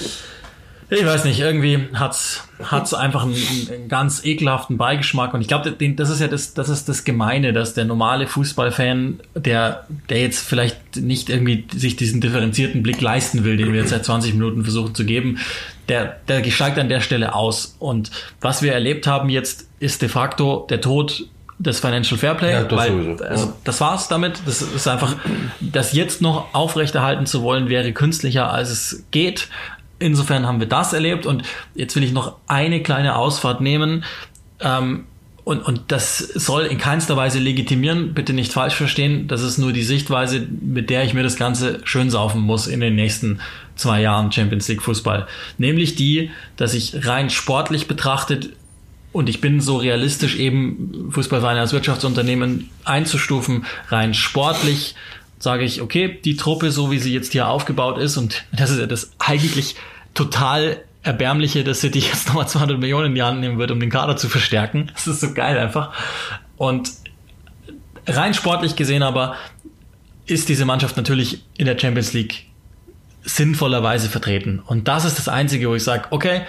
[0.90, 3.36] Ich weiß nicht, irgendwie hat's hat's einfach einen,
[3.70, 5.34] einen ganz ekelhaften Beigeschmack.
[5.34, 9.20] Und ich glaube, das ist ja das das ist das Gemeine, dass der normale Fußballfan,
[9.34, 13.90] der der jetzt vielleicht nicht irgendwie sich diesen differenzierten Blick leisten will, den wir jetzt
[13.90, 15.38] seit 20 Minuten versuchen zu geben,
[15.88, 17.76] der der steigt an der Stelle aus.
[17.78, 22.62] Und was wir erlebt haben jetzt ist de facto der Tod des Financial Fairplay, ja,
[22.62, 24.40] das weil also, das war's damit.
[24.46, 25.16] Das ist einfach,
[25.60, 29.48] das jetzt noch aufrechterhalten zu wollen, wäre künstlicher als es geht
[29.98, 31.42] insofern haben wir das erlebt und
[31.74, 34.04] jetzt will ich noch eine kleine Ausfahrt nehmen.
[34.60, 35.04] Ähm,
[35.44, 39.28] und, und das soll in keinster Weise legitimieren, bitte nicht falsch verstehen.
[39.28, 42.80] Das ist nur die Sichtweise, mit der ich mir das Ganze schön saufen muss in
[42.80, 43.40] den nächsten
[43.74, 45.26] zwei Jahren Champions League Fußball.
[45.56, 48.50] Nämlich die, dass ich rein sportlich betrachtet
[49.12, 54.96] und ich bin so realistisch eben Fußballvereine als Wirtschaftsunternehmen einzustufen, rein sportlich
[55.38, 58.80] sage ich, okay, die Truppe, so wie sie jetzt hier aufgebaut ist, und das ist
[58.80, 59.76] ja das eigentlich
[60.14, 63.90] total erbärmliche, dass City jetzt nochmal 200 Millionen in die Hand nehmen wird, um den
[63.90, 64.90] Kader zu verstärken.
[64.94, 65.92] Das ist so geil einfach.
[66.56, 66.90] Und
[68.06, 69.36] rein sportlich gesehen aber
[70.26, 72.46] ist diese Mannschaft natürlich in der Champions League
[73.22, 74.60] sinnvollerweise vertreten.
[74.64, 76.42] Und das ist das Einzige, wo ich sage, okay,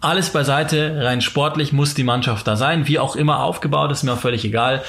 [0.00, 4.14] alles beiseite, rein sportlich muss die Mannschaft da sein, wie auch immer aufgebaut, ist mir
[4.14, 4.82] auch völlig egal.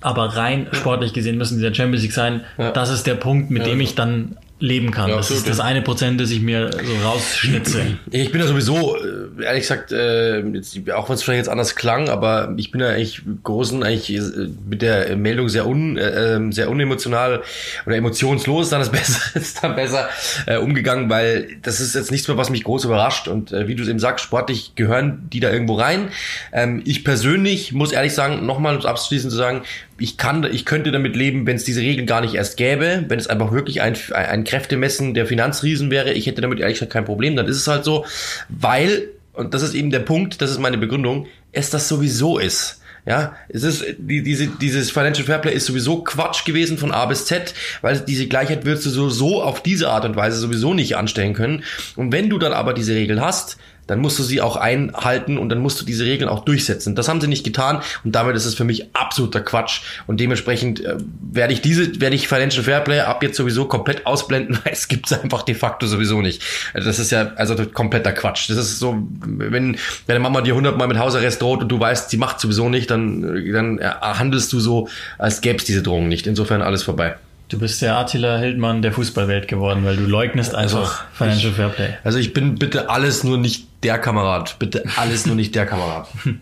[0.00, 2.42] Aber rein sportlich gesehen müssen sie der Champions League sein.
[2.56, 2.70] Ja.
[2.70, 3.70] Das ist der Punkt, mit ja.
[3.70, 5.10] dem ich dann leben kann.
[5.10, 7.98] Ja, das ist das eine Prozent, das ich mir so rausschnitze.
[8.10, 11.76] Ich bin ja sowieso, äh, ehrlich gesagt, äh, jetzt, auch wenn es vielleicht jetzt anders
[11.76, 16.40] klang, aber ich bin ja eigentlich großen eigentlich äh, mit der Meldung sehr un, äh,
[16.50, 17.42] sehr unemotional
[17.86, 20.08] oder emotionslos dann ist besser, ist dann besser
[20.46, 23.28] äh, umgegangen, weil das ist jetzt nichts mehr, was mich groß überrascht.
[23.28, 26.08] Und äh, wie du es eben sagst, sportlich gehören die da irgendwo rein.
[26.52, 29.62] Ähm, ich persönlich muss ehrlich sagen, nochmal um es abzuschließen zu sagen,
[30.00, 33.18] ich kann, ich könnte damit leben, wenn es diese Regeln gar nicht erst gäbe, wenn
[33.18, 36.12] es einfach wirklich ein, ein Kräftemessen der Finanzriesen wäre.
[36.12, 37.36] Ich hätte damit ehrlich gesagt kein Problem.
[37.36, 38.04] Dann ist es halt so,
[38.48, 42.80] weil, und das ist eben der Punkt, das ist meine Begründung, es das sowieso ist.
[43.06, 47.24] Ja, es ist, die, diese, dieses Financial Fairplay ist sowieso Quatsch gewesen von A bis
[47.24, 50.96] Z, weil diese Gleichheit wirst du so, so auf diese Art und Weise sowieso nicht
[50.96, 51.64] anstellen können.
[51.96, 53.56] Und wenn du dann aber diese Regeln hast,
[53.88, 56.94] dann musst du sie auch einhalten und dann musst du diese Regeln auch durchsetzen.
[56.94, 60.84] Das haben sie nicht getan und damit ist es für mich absoluter Quatsch und dementsprechend
[60.84, 60.96] äh,
[61.32, 65.10] werde ich diese, werde ich Financial Fairplay ab jetzt sowieso komplett ausblenden, weil es gibt
[65.10, 66.42] es einfach de facto sowieso nicht.
[66.74, 68.48] Also das ist ja also kompletter Quatsch.
[68.50, 72.18] Das ist so, wenn deine Mama dir hundertmal mit Hausarrest droht und du weißt, sie
[72.18, 73.22] macht sowieso nicht, dann,
[73.52, 76.26] dann handelst du so, als gäbe es diese Drohung nicht.
[76.26, 77.16] Insofern alles vorbei.
[77.48, 81.52] Du bist der Attila Hildmann der Fußballwelt geworden, weil du leugnest also einfach also, Financial
[81.52, 81.94] Fairplay.
[82.04, 84.58] Also ich bin bitte alles nur nicht der Kamerad.
[84.58, 86.08] Bitte alles nur nicht der Kamerad.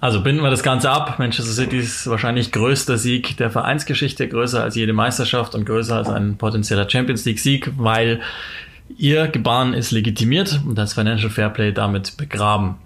[0.00, 1.18] Also binden wir das Ganze ab.
[1.18, 6.36] Manchester Citys wahrscheinlich größter Sieg der Vereinsgeschichte, größer als jede Meisterschaft und größer als ein
[6.38, 8.20] potenzieller Champions League Sieg, weil
[8.96, 12.76] ihr Gebaren ist legitimiert und das Financial Fairplay damit begraben.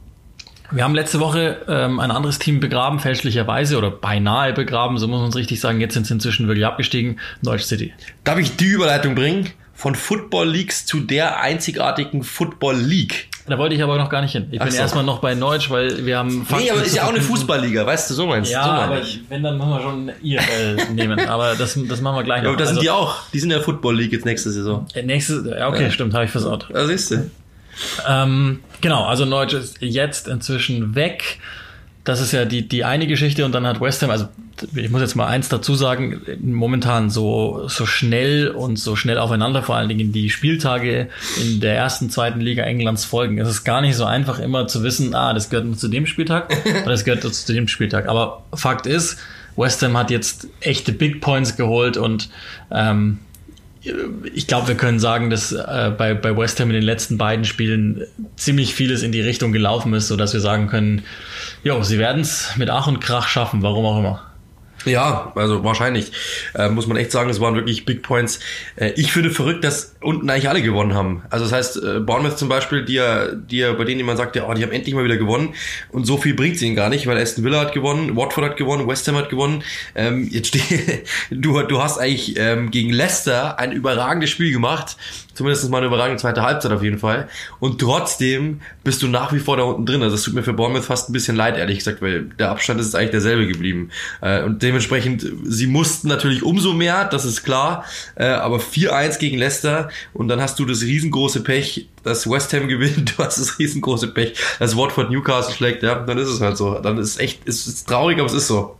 [0.70, 5.20] Wir haben letzte Woche ähm, ein anderes Team begraben, fälschlicherweise oder beinahe begraben, so muss
[5.20, 5.82] man es richtig sagen.
[5.82, 7.20] Jetzt sind sie inzwischen wirklich abgestiegen.
[7.42, 7.92] Norwich City.
[8.24, 9.50] Darf ich die Überleitung bringen?
[9.82, 13.26] Von Football Leagues zu der einzigartigen Football League.
[13.48, 14.46] Da wollte ich aber noch gar nicht hin.
[14.52, 14.78] Ich Ach bin so.
[14.78, 16.46] erstmal noch bei Neutsch, weil wir haben.
[16.56, 18.54] Nee, aber ist ja auch eine Fußballliga, weißt du, so meinst du.
[18.54, 19.22] Ja, so aber ich.
[19.28, 21.18] wenn, dann müssen wir schon IFL nehmen.
[21.26, 22.50] Aber das, das machen wir gleich noch.
[22.50, 23.28] Ja, aber da sind also, die auch.
[23.32, 24.86] Die sind in der Football League jetzt nächste Saison.
[24.94, 25.90] Äh, nächste, ja, okay, ja.
[25.90, 26.68] stimmt, habe ich versaut.
[26.72, 27.28] Da siehst du.
[28.08, 31.40] Ähm, genau, also Neutsch ist jetzt inzwischen weg.
[32.04, 34.26] Das ist ja die, die eine Geschichte und dann hat West Ham, also
[34.74, 39.62] ich muss jetzt mal eins dazu sagen, momentan so, so schnell und so schnell aufeinander,
[39.62, 41.08] vor allen Dingen die Spieltage
[41.40, 43.38] in der ersten, zweiten Liga Englands folgen.
[43.38, 46.52] Es ist gar nicht so einfach immer zu wissen, ah, das gehört zu dem Spieltag
[46.82, 48.08] oder das gehört zu dem Spieltag.
[48.08, 49.18] Aber Fakt ist,
[49.56, 52.30] West Ham hat jetzt echte Big Points geholt und
[52.70, 53.18] ähm,
[54.32, 57.44] ich glaube, wir können sagen, dass äh, bei, bei West Ham in den letzten beiden
[57.44, 58.04] Spielen
[58.36, 61.02] ziemlich vieles in die Richtung gelaufen ist, sodass wir sagen können,
[61.62, 64.31] jo, sie werden es mit Ach und Krach schaffen, warum auch immer.
[64.84, 66.12] Ja, also wahrscheinlich.
[66.54, 68.40] Äh, muss man echt sagen, es waren wirklich Big Points.
[68.76, 71.22] Äh, ich finde verrückt, dass unten eigentlich alle gewonnen haben.
[71.30, 74.36] Also das heißt, äh, Bournemouth zum Beispiel, die ja, die ja, bei denen jemand sagt,
[74.36, 75.54] ja, oh, die haben endlich mal wieder gewonnen.
[75.90, 78.56] Und so viel bringt sie ihnen gar nicht, weil Aston Villa hat gewonnen, Watford hat
[78.56, 79.62] gewonnen, West Ham hat gewonnen.
[79.94, 80.60] Ähm, jetzt steh,
[81.30, 84.96] du, du hast eigentlich ähm, gegen Leicester ein überragendes Spiel gemacht.
[85.34, 87.28] Zumindest mal eine überragende zweite Halbzeit auf jeden Fall.
[87.58, 90.02] Und trotzdem bist du nach wie vor da unten drin.
[90.02, 92.80] Also es tut mir für Bournemouth fast ein bisschen leid, ehrlich gesagt, weil der Abstand
[92.80, 93.90] ist eigentlich derselbe geblieben.
[94.20, 97.84] Äh, und dementsprechend, sie mussten natürlich umso mehr, das ist klar.
[98.14, 102.68] Äh, aber 4-1 gegen Leicester und dann hast du das riesengroße Pech, dass West Ham
[102.68, 106.56] gewinnt, du hast das riesengroße Pech, dass Watford Newcastle schlägt, ja, dann ist es halt
[106.56, 106.78] so.
[106.78, 108.76] Dann ist echt, es ist traurig, aber es ist so.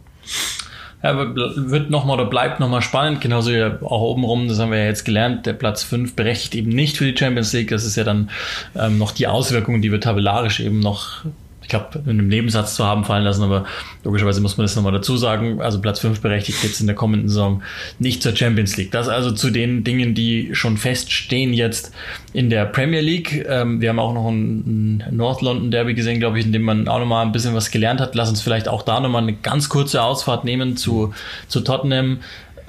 [1.03, 4.85] Ja, wird nochmal oder bleibt nochmal spannend, genauso wie auch obenrum, das haben wir ja
[4.85, 8.05] jetzt gelernt, der Platz 5 berechtigt eben nicht für die Champions League, das ist ja
[8.05, 8.31] dann
[8.77, 11.25] ähm, noch die Auswirkungen, die wir tabellarisch eben noch
[11.73, 13.65] glaube, in einem Nebensatz zu haben fallen lassen, aber
[14.05, 15.61] logischerweise muss man das nochmal dazu sagen.
[15.61, 17.63] Also Platz 5 berechtigt jetzt in der kommenden Saison
[17.99, 18.93] nicht zur Champions League.
[18.93, 21.93] Das also zu den Dingen, die schon feststehen jetzt
[22.33, 23.45] in der Premier League.
[23.49, 26.87] Ähm, wir haben auch noch ein, North London Derby gesehen, glaube ich, in dem man
[26.87, 28.15] auch nochmal ein bisschen was gelernt hat.
[28.15, 31.15] Lass uns vielleicht auch da nochmal eine ganz kurze Ausfahrt nehmen zu,
[31.49, 32.19] zu Tottenham.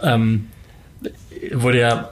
[0.01, 0.47] Ähm,
[1.53, 2.09] wurde ja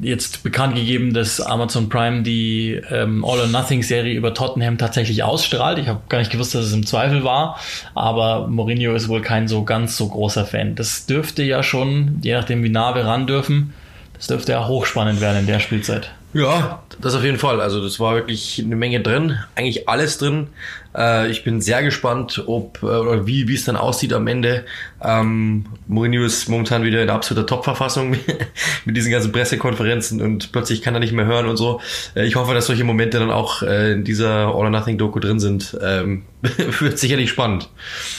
[0.00, 5.22] jetzt bekannt gegeben, dass Amazon Prime die ähm, All or Nothing Serie über Tottenham tatsächlich
[5.22, 5.78] ausstrahlt.
[5.78, 7.58] Ich habe gar nicht gewusst, dass es im Zweifel war,
[7.94, 10.74] aber Mourinho ist wohl kein so ganz so großer Fan.
[10.74, 13.74] Das dürfte ja schon, je nachdem wie nah wir ran dürfen,
[14.14, 16.10] das dürfte ja hochspannend werden in der Spielzeit.
[16.34, 17.60] Ja, das auf jeden Fall.
[17.60, 20.48] Also das war wirklich eine Menge drin, eigentlich alles drin.
[20.96, 24.64] Äh, ich bin sehr gespannt, ob äh, oder wie wie es dann aussieht am Ende.
[25.02, 28.10] Ähm, Mourinho ist momentan wieder in absoluter Top-Verfassung
[28.84, 31.80] mit diesen ganzen Pressekonferenzen und plötzlich kann er nicht mehr hören und so.
[32.14, 35.18] Äh, ich hoffe, dass solche Momente dann auch äh, in dieser All or Nothing Doku
[35.18, 35.76] drin sind.
[35.82, 36.22] Ähm,
[36.80, 37.68] wird sicherlich spannend.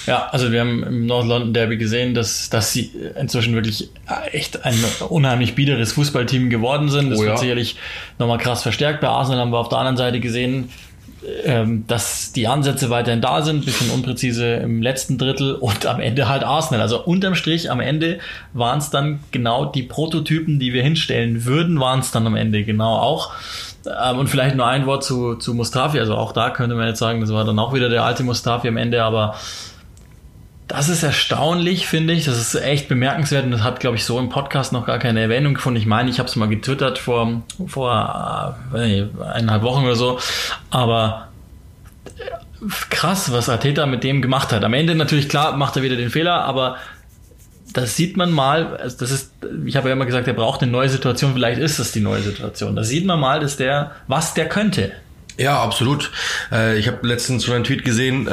[0.05, 3.89] Ja, also wir haben im North London Derby gesehen, dass, dass sie inzwischen wirklich
[4.31, 4.75] echt ein
[5.09, 7.09] unheimlich biederes Fußballteam geworden sind.
[7.09, 7.37] Das oh, wird ja.
[7.37, 7.75] sicherlich
[8.19, 9.01] nochmal krass verstärkt.
[9.01, 10.69] Bei Arsenal haben wir auf der anderen Seite gesehen,
[11.45, 16.27] ähm, dass die Ansätze weiterhin da sind, bisschen unpräzise im letzten Drittel und am Ende
[16.27, 16.81] halt Arsenal.
[16.81, 18.19] Also unterm Strich am Ende
[18.53, 22.63] waren es dann genau die Prototypen, die wir hinstellen würden, waren es dann am Ende
[22.63, 23.33] genau auch.
[23.85, 25.99] Ähm, und vielleicht nur ein Wort zu, zu Mustafi.
[25.99, 28.67] Also auch da könnte man jetzt sagen, das war dann auch wieder der alte Mustafi
[28.67, 29.35] am Ende, aber
[30.75, 32.25] das ist erstaunlich, finde ich.
[32.25, 35.21] Das ist echt bemerkenswert und das hat, glaube ich, so im Podcast noch gar keine
[35.21, 35.79] Erwähnung gefunden.
[35.79, 40.19] Ich meine, ich habe es mal getwittert vor, vor äh, eineinhalb Wochen oder so.
[40.71, 41.27] Aber
[42.17, 44.63] äh, krass, was Arteta mit dem gemacht hat.
[44.63, 46.77] Am Ende natürlich, klar, macht er wieder den Fehler, aber
[47.73, 49.31] das sieht man mal, also das ist,
[49.65, 52.21] ich habe ja immer gesagt, er braucht eine neue Situation, vielleicht ist das die neue
[52.23, 52.75] Situation.
[52.75, 54.91] Da sieht man mal, dass der, was der könnte.
[55.37, 56.11] Ja, absolut.
[56.51, 58.27] Äh, ich habe letztens schon einen Tweet gesehen,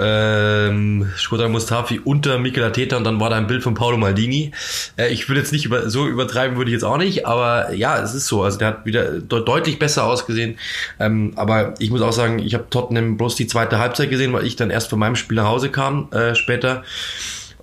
[0.00, 4.52] ähm, Shkodran Mustafi unter Mikel Arteta und dann war da ein Bild von Paolo Maldini.
[4.96, 7.98] Äh, ich würde jetzt nicht über, so übertreiben, würde ich jetzt auch nicht, aber ja,
[8.02, 8.42] es ist so.
[8.42, 10.58] Also der hat wieder de deutlich besser ausgesehen.
[10.98, 14.46] Ähm, aber ich muss auch sagen, ich habe Tottenham bloß die zweite Halbzeit gesehen, weil
[14.46, 16.84] ich dann erst von meinem Spiel nach Hause kam äh, später.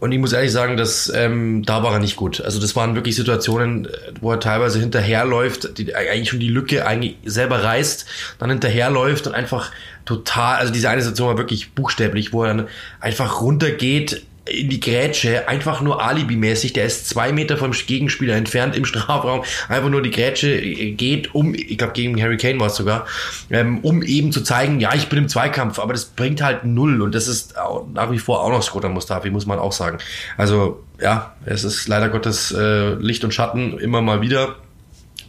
[0.01, 2.41] Und ich muss ehrlich sagen, dass ähm, da war er nicht gut.
[2.41, 3.87] Also das waren wirklich Situationen,
[4.19, 8.07] wo er teilweise hinterherläuft, die eigentlich schon die Lücke eigentlich selber reißt,
[8.39, 9.71] dann hinterherläuft und einfach
[10.05, 12.67] total, also diese eine Situation war wirklich buchstäblich, wo er dann
[12.99, 18.75] einfach runtergeht in die Grätsche, einfach nur alibimäßig, der ist zwei Meter vom Gegenspieler entfernt
[18.75, 22.75] im Strafraum, einfach nur die Grätsche geht, um, ich glaube gegen Harry Kane war es
[22.75, 23.05] sogar,
[23.51, 27.01] ähm, um eben zu zeigen, ja, ich bin im Zweikampf, aber das bringt halt null
[27.01, 27.53] und das ist
[27.93, 29.99] nach wie vor auch noch Skoda Mustafi, muss man auch sagen.
[30.37, 34.55] Also ja, es ist leider Gottes äh, Licht und Schatten immer mal wieder.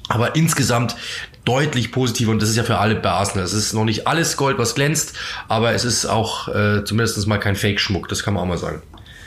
[0.09, 0.97] Aber insgesamt
[1.45, 3.45] deutlich positiver und das ist ja für alle bei Arsenal.
[3.45, 5.15] Es ist noch nicht alles Gold, was glänzt,
[5.49, 8.83] aber es ist auch äh, zumindest mal kein Fake-Schmuck, das kann man auch mal sagen.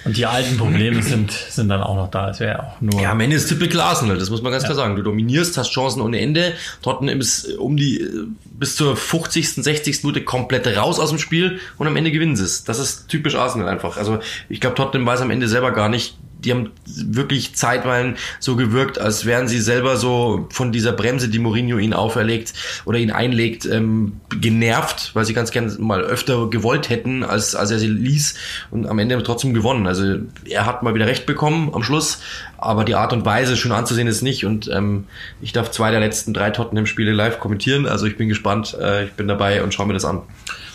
[0.06, 2.30] Und die alten Probleme sind, sind dann auch noch da.
[2.30, 3.02] Es wäre auch nur.
[3.02, 4.68] Ja, am Ende ist typical Arsenal, das muss man ganz ja.
[4.68, 4.96] klar sagen.
[4.96, 6.54] Du dominierst, hast Chancen ohne Ende.
[6.84, 8.08] Tottenham ist um die,
[8.46, 10.04] bis zur 50., 60.
[10.04, 12.64] Minute komplett raus aus dem Spiel und am Ende gewinnen sie es.
[12.64, 13.98] Das ist typisch Arsenal einfach.
[13.98, 18.56] Also, ich glaube, Tottenham weiß am Ende selber gar nicht, die haben wirklich zeitweilen so
[18.56, 22.54] gewirkt, als wären sie selber so von dieser Bremse, die Mourinho ihnen auferlegt
[22.86, 27.72] oder ihn einlegt, ähm, genervt, weil sie ganz gerne mal öfter gewollt hätten, als, als
[27.72, 28.36] er sie ließ
[28.72, 29.88] und am Ende trotzdem gewonnen.
[29.88, 32.20] Also er hat mal wieder recht bekommen am Schluss,
[32.58, 35.06] aber die Art und Weise schön anzusehen ist nicht und ähm,
[35.42, 39.12] ich darf zwei der letzten drei Tottenham-Spiele live kommentieren, also ich bin gespannt, äh, ich
[39.14, 40.22] bin dabei und schaue mir das an.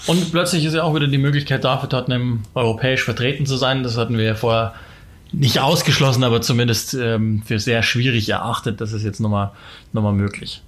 [0.06, 3.83] Und plötzlich ist ja auch wieder die Möglichkeit da, für Tottenham europäisch vertreten zu sein.
[3.83, 4.74] Das hatten wir ja vorher
[5.32, 8.80] nicht ausgeschlossen, aber zumindest ähm, für sehr schwierig erachtet.
[8.80, 9.52] Das ist jetzt nochmal
[9.92, 10.62] noch mal möglich.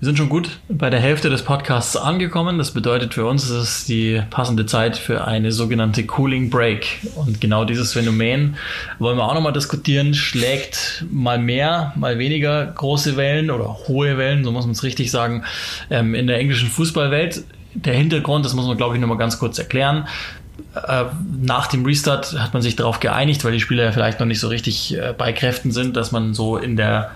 [0.00, 2.56] Wir sind schon gut bei der Hälfte des Podcasts angekommen.
[2.56, 7.00] Das bedeutet für uns, es ist die passende Zeit für eine sogenannte Cooling Break.
[7.16, 8.54] Und genau dieses Phänomen
[9.00, 10.14] wollen wir auch nochmal diskutieren.
[10.14, 15.10] Schlägt mal mehr, mal weniger große Wellen oder hohe Wellen, so muss man es richtig
[15.10, 15.42] sagen,
[15.90, 17.42] ähm, in der englischen Fußballwelt.
[17.74, 20.06] Der Hintergrund, das muss man glaube ich nochmal ganz kurz erklären.
[20.74, 21.04] Äh,
[21.40, 24.40] nach dem Restart hat man sich darauf geeinigt, weil die Spieler ja vielleicht noch nicht
[24.40, 27.10] so richtig äh, bei Kräften sind, dass man so in der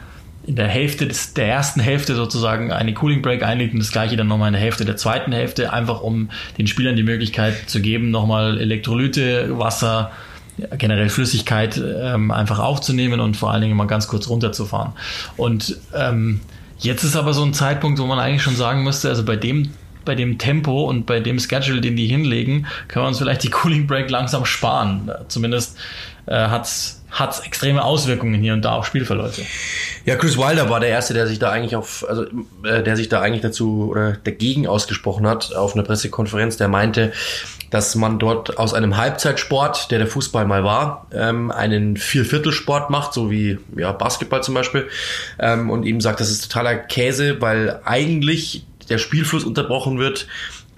[0.45, 4.17] in der Hälfte des, der ersten Hälfte sozusagen eine Cooling Break einlegt und das gleiche
[4.17, 7.81] dann nochmal in der Hälfte der zweiten Hälfte, einfach um den Spielern die Möglichkeit zu
[7.81, 10.11] geben, nochmal Elektrolyte, Wasser,
[10.79, 14.93] generell Flüssigkeit ähm, einfach aufzunehmen und vor allen Dingen mal ganz kurz runterzufahren.
[15.37, 16.41] Und ähm,
[16.79, 19.71] jetzt ist aber so ein Zeitpunkt, wo man eigentlich schon sagen müsste, also bei dem
[20.05, 23.51] bei dem Tempo und bei dem Schedule, den die hinlegen, können wir uns vielleicht die
[23.51, 25.11] Cooling Break langsam sparen.
[25.29, 25.77] Zumindest
[26.27, 29.43] äh, hat's hat's extreme Auswirkungen hier und da auf Spielverläufe.
[30.07, 32.25] Ja, Chris Wilder war der erste, der sich da eigentlich auf, also
[32.65, 36.57] äh, der sich da eigentlich dazu oder dagegen ausgesprochen hat auf einer Pressekonferenz.
[36.57, 37.13] Der meinte,
[37.71, 43.13] dass man dort aus einem Halbzeitsport, der der Fußball mal war, ähm, einen Vierviertelsport macht,
[43.13, 44.89] so wie ja, Basketball zum Beispiel,
[45.39, 50.27] ähm, und ihm sagt, das ist totaler Käse, weil eigentlich der Spielfluss unterbrochen wird,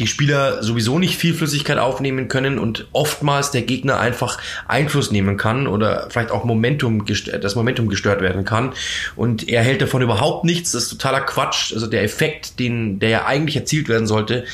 [0.01, 5.37] die Spieler sowieso nicht viel Flüssigkeit aufnehmen können und oftmals der Gegner einfach Einfluss nehmen
[5.37, 8.73] kann oder vielleicht auch Momentum das Momentum gestört werden kann.
[9.15, 10.73] Und er hält davon überhaupt nichts.
[10.73, 11.73] Das ist totaler Quatsch.
[11.73, 14.45] Also der Effekt, den, der ja eigentlich erzielt werden sollte,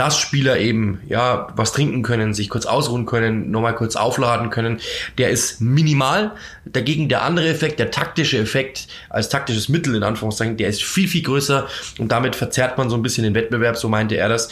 [0.00, 4.80] dass Spieler eben ja was trinken können, sich kurz ausruhen können, nochmal kurz aufladen können,
[5.18, 6.32] der ist minimal.
[6.64, 11.06] Dagegen der andere Effekt, der taktische Effekt als taktisches Mittel in Anführungszeichen, der ist viel,
[11.06, 11.66] viel größer
[11.98, 14.48] und damit verzerrt man so ein bisschen den Wettbewerb, so meinte er das.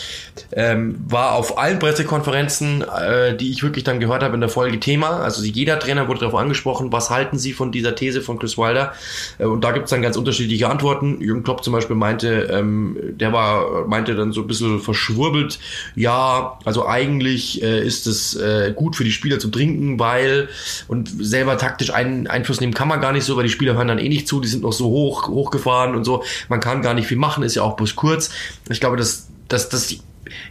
[0.52, 4.78] Ähm, war auf allen Pressekonferenzen, äh, die ich wirklich dann gehört habe in der Folge
[4.80, 5.20] Thema.
[5.20, 8.92] Also jeder Trainer wurde darauf angesprochen, was halten Sie von dieser These von Chris Wilder?
[9.38, 11.22] Äh, und da gibt es dann ganz unterschiedliche Antworten.
[11.22, 15.58] Jürgen Klopp zum Beispiel meinte, ähm, der war, meinte dann so ein bisschen verschwurbelt, geschwurbelt,
[15.94, 20.48] ja, also eigentlich äh, ist es äh, gut für die Spieler zu trinken, weil
[20.86, 23.88] und selber taktisch einen Einfluss nehmen kann man gar nicht so, weil die Spieler hören
[23.88, 26.24] dann eh nicht zu, die sind noch so hoch, hochgefahren und so.
[26.48, 28.30] Man kann gar nicht viel machen, ist ja auch bloß kurz.
[28.68, 29.94] Ich glaube, dass, dass, dass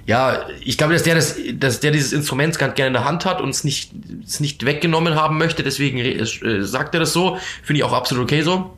[0.08, 3.26] ja, ich glaube, dass der, das, dass der dieses Instrument ganz gerne in der Hand
[3.26, 3.92] hat und es nicht,
[4.26, 7.38] es nicht weggenommen haben möchte, deswegen äh, sagt er das so.
[7.62, 8.76] Finde ich auch absolut okay so.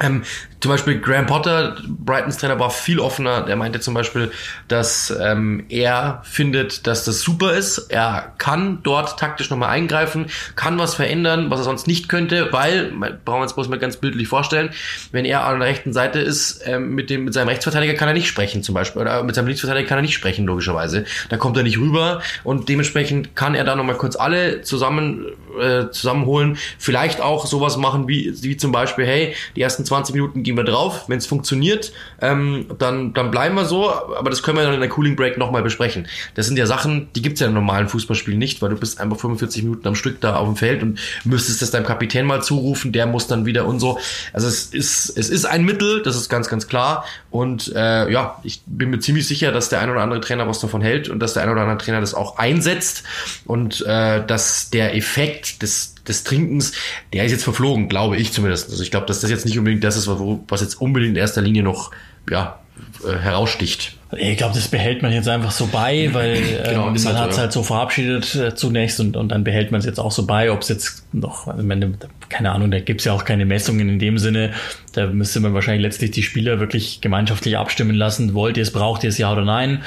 [0.00, 0.22] Ähm,
[0.62, 3.40] zum Beispiel Graham Potter, Brightons Trainer, war viel offener.
[3.40, 4.30] Der meinte zum Beispiel,
[4.68, 7.90] dass ähm, er findet, dass das super ist.
[7.90, 12.92] Er kann dort taktisch nochmal eingreifen, kann was verändern, was er sonst nicht könnte, weil,
[13.24, 14.70] brauchen wir uns bloß mal ganz bildlich vorstellen,
[15.10, 18.14] wenn er an der rechten Seite ist, ähm, mit, dem, mit seinem Rechtsverteidiger kann er
[18.14, 19.02] nicht sprechen zum Beispiel.
[19.02, 21.04] Oder mit seinem Linksverteidiger kann er nicht sprechen, logischerweise.
[21.28, 25.26] Da kommt er nicht rüber und dementsprechend kann er da nochmal kurz alle zusammen
[25.60, 26.56] äh, zusammenholen.
[26.78, 30.64] Vielleicht auch sowas machen wie, wie zum Beispiel, hey, die ersten 20 Minuten gehen wir
[30.64, 31.04] drauf.
[31.08, 33.90] Wenn es funktioniert, ähm, dann, dann bleiben wir so.
[33.90, 36.06] Aber das können wir dann in der Cooling Break nochmal besprechen.
[36.34, 39.18] Das sind ja Sachen, die gibt's ja im normalen Fußballspiel nicht, weil du bist einfach
[39.18, 42.92] 45 Minuten am Stück da auf dem Feld und müsstest das deinem Kapitän mal zurufen.
[42.92, 43.98] Der muss dann wieder und so.
[44.32, 47.04] Also es ist, es ist ein Mittel, das ist ganz, ganz klar.
[47.30, 50.60] Und äh, ja, ich bin mir ziemlich sicher, dass der ein oder andere Trainer was
[50.60, 53.04] davon hält und dass der ein oder andere Trainer das auch einsetzt
[53.44, 56.72] und äh, dass der Effekt des des Trinkens,
[57.12, 58.70] der ist jetzt verflogen, glaube ich zumindest.
[58.70, 61.42] Also ich glaube, dass das jetzt nicht unbedingt das ist, was jetzt unbedingt in erster
[61.42, 61.90] Linie noch
[62.30, 62.61] ja,
[63.04, 63.96] äh, heraussticht.
[64.14, 67.30] Ich glaube, das behält man jetzt einfach so bei, weil genau, ähm, man halt hat
[67.30, 70.26] es halt so verabschiedet äh, zunächst und, und dann behält man es jetzt auch so
[70.26, 71.94] bei, ob es jetzt noch, also meine,
[72.28, 74.52] keine Ahnung, da gibt es ja auch keine Messungen in dem Sinne.
[74.92, 79.02] Da müsste man wahrscheinlich letztlich die Spieler wirklich gemeinschaftlich abstimmen lassen, wollt ihr es, braucht
[79.04, 79.82] ihr es, ja oder nein.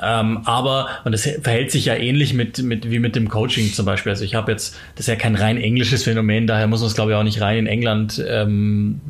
[0.00, 3.86] Ähm, aber, und das verhält sich ja ähnlich mit, mit wie mit dem Coaching zum
[3.86, 4.10] Beispiel.
[4.10, 6.94] Also ich habe jetzt, das ist ja kein rein englisches Phänomen, daher muss man es,
[6.94, 9.00] glaube ich, auch nicht rein in England ähm,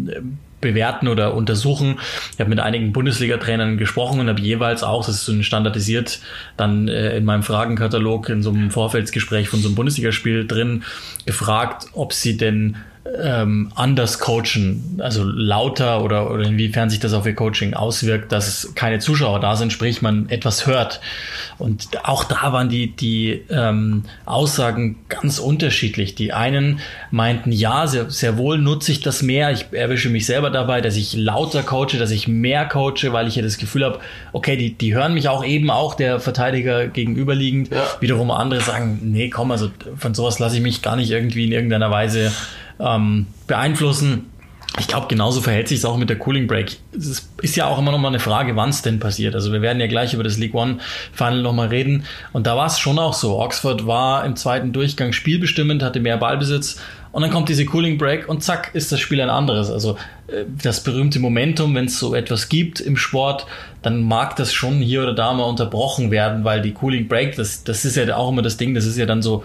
[0.62, 2.00] bewerten oder untersuchen.
[2.32, 6.20] Ich habe mit einigen Bundesliga-Trainern gesprochen und habe jeweils auch, das ist so standardisiert,
[6.56, 10.84] dann äh, in meinem Fragenkatalog in so einem Vorfeldsgespräch von so einem Bundesligaspiel drin
[11.26, 17.26] gefragt, ob sie denn ähm, anders coachen, also lauter oder, oder inwiefern sich das auf
[17.26, 21.00] ihr Coaching auswirkt, dass keine Zuschauer da sind, sprich man etwas hört.
[21.58, 26.14] Und auch da waren die, die ähm, Aussagen ganz unterschiedlich.
[26.14, 26.78] Die einen
[27.10, 29.50] meinten, ja, sehr, sehr wohl nutze ich das mehr.
[29.50, 33.34] Ich erwische mich selber dabei, dass ich lauter coache, dass ich mehr coache, weil ich
[33.34, 33.98] ja das Gefühl habe,
[34.32, 37.72] okay, die, die hören mich auch eben auch der Verteidiger gegenüberliegend.
[37.72, 37.84] Ja.
[37.98, 41.52] Wiederum andere sagen, nee, komm, also von sowas lasse ich mich gar nicht irgendwie in
[41.52, 42.30] irgendeiner Weise
[42.82, 44.26] ähm, beeinflussen.
[44.78, 46.78] Ich glaube, genauso verhält sich es auch mit der Cooling Break.
[46.96, 49.34] Es ist ja auch immer noch mal eine Frage, wann es denn passiert.
[49.34, 50.78] Also wir werden ja gleich über das League One
[51.12, 52.04] Final noch mal reden.
[52.32, 53.38] Und da war es schon auch so.
[53.38, 56.80] Oxford war im zweiten Durchgang spielbestimmend, hatte mehr Ballbesitz.
[57.12, 59.70] Und dann kommt diese Cooling Break und zack, ist das Spiel ein anderes.
[59.70, 63.44] Also äh, das berühmte Momentum, wenn es so etwas gibt im Sport,
[63.82, 67.62] dann mag das schon hier oder da mal unterbrochen werden, weil die Cooling Break, das,
[67.64, 69.44] das ist ja auch immer das Ding, das ist ja dann so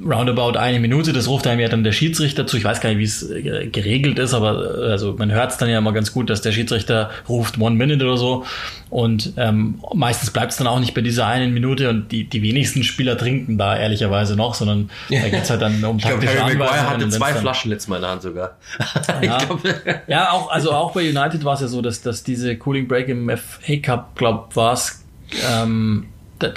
[0.00, 2.56] roundabout eine Minute, das ruft einem ja dann der Schiedsrichter zu.
[2.56, 5.58] Ich weiß gar nicht, wie es äh, geregelt ist, aber äh, also man hört es
[5.58, 8.44] dann ja immer ganz gut, dass der Schiedsrichter ruft One Minute oder so.
[8.88, 12.42] Und ähm, meistens bleibt es dann auch nicht bei dieser einen Minute und die, die
[12.42, 16.58] wenigsten Spieler trinken da ehrlicherweise noch, sondon da geht's halt dann um taktische Anweisungen.
[16.58, 18.56] Maguire hatte zwei Flaschen letztes Mal in der Hand sogar.
[19.22, 19.38] Ja,
[20.08, 23.08] ja auch, also auch bei United war es ja so, dass, dass diese Cooling Break
[23.08, 25.04] im FA Cup, glaub, war es
[25.50, 26.06] ähm,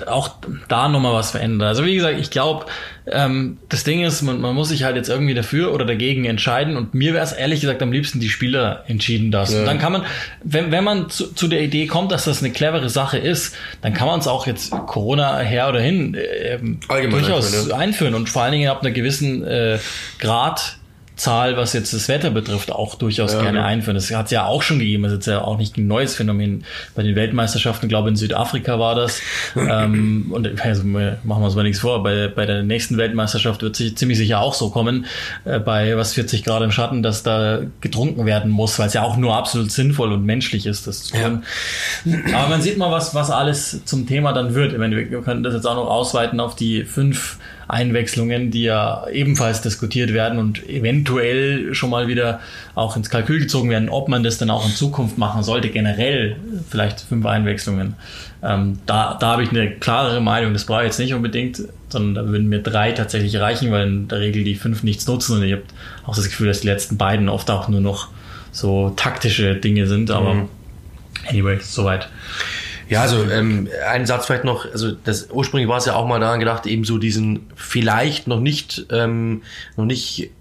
[0.07, 0.31] auch
[0.67, 1.67] da nochmal was verändern.
[1.67, 2.65] Also wie gesagt, ich glaube,
[3.07, 6.75] ähm, das Ding ist, man, man, muss sich halt jetzt irgendwie dafür oder dagegen entscheiden
[6.75, 9.53] und mir wäre es ehrlich gesagt am liebsten, die Spieler entschieden das.
[9.53, 9.59] Ja.
[9.59, 10.05] Und dann kann man,
[10.43, 13.93] wenn, wenn man zu, zu, der Idee kommt, dass das eine clevere Sache ist, dann
[13.93, 16.57] kann man es auch jetzt Corona her oder hin äh,
[17.09, 19.77] durchaus einführen, einführen und vor allen Dingen ab einer gewissen äh,
[20.19, 20.74] Grad
[21.15, 23.65] Zahl, was jetzt das Wetter betrifft, auch durchaus ja, gerne ja.
[23.65, 23.95] einführen.
[23.95, 25.03] Das hat es ja auch schon gegeben.
[25.03, 26.65] Das ist jetzt ja auch nicht ein neues Phänomen.
[26.93, 29.21] Bei den Weltmeisterschaften, glaube ich, in Südafrika war das.
[29.55, 32.03] ähm, und also, machen wir uns mal nichts vor.
[32.03, 35.05] Bei, bei der nächsten Weltmeisterschaft wird es ziemlich sicher auch so kommen,
[35.45, 39.03] äh, bei was 40 Grad im Schatten, dass da getrunken werden muss, weil es ja
[39.03, 41.43] auch nur absolut sinnvoll und menschlich ist, das zu tun.
[42.05, 42.17] Ja.
[42.37, 44.73] Aber man sieht mal, was, was alles zum Thema dann wird.
[44.73, 47.37] Ich meine, wir können das jetzt auch noch ausweiten auf die fünf
[47.67, 52.39] Einwechslungen, die ja ebenfalls diskutiert werden und eventuell schon mal wieder
[52.75, 56.35] auch ins Kalkül gezogen werden, ob man das dann auch in Zukunft machen sollte, generell
[56.69, 57.95] vielleicht fünf Einwechslungen.
[58.43, 62.15] Ähm, da da habe ich eine klarere Meinung, das brauche ich jetzt nicht unbedingt, sondern
[62.15, 65.43] da würden mir drei tatsächlich reichen, weil in der Regel die fünf nichts nutzen und
[65.43, 65.63] ich habe
[66.05, 68.09] auch das Gefühl, dass die letzten beiden oft auch nur noch
[68.51, 70.49] so taktische Dinge sind, aber mhm.
[71.27, 72.07] anyway, soweit.
[72.89, 76.19] Ja, also ähm, ein Satz vielleicht noch, also das ursprünglich war es ja auch mal
[76.19, 79.41] daran gedacht, eben so diesen vielleicht noch nicht, ähm,
[79.75, 80.31] noch nicht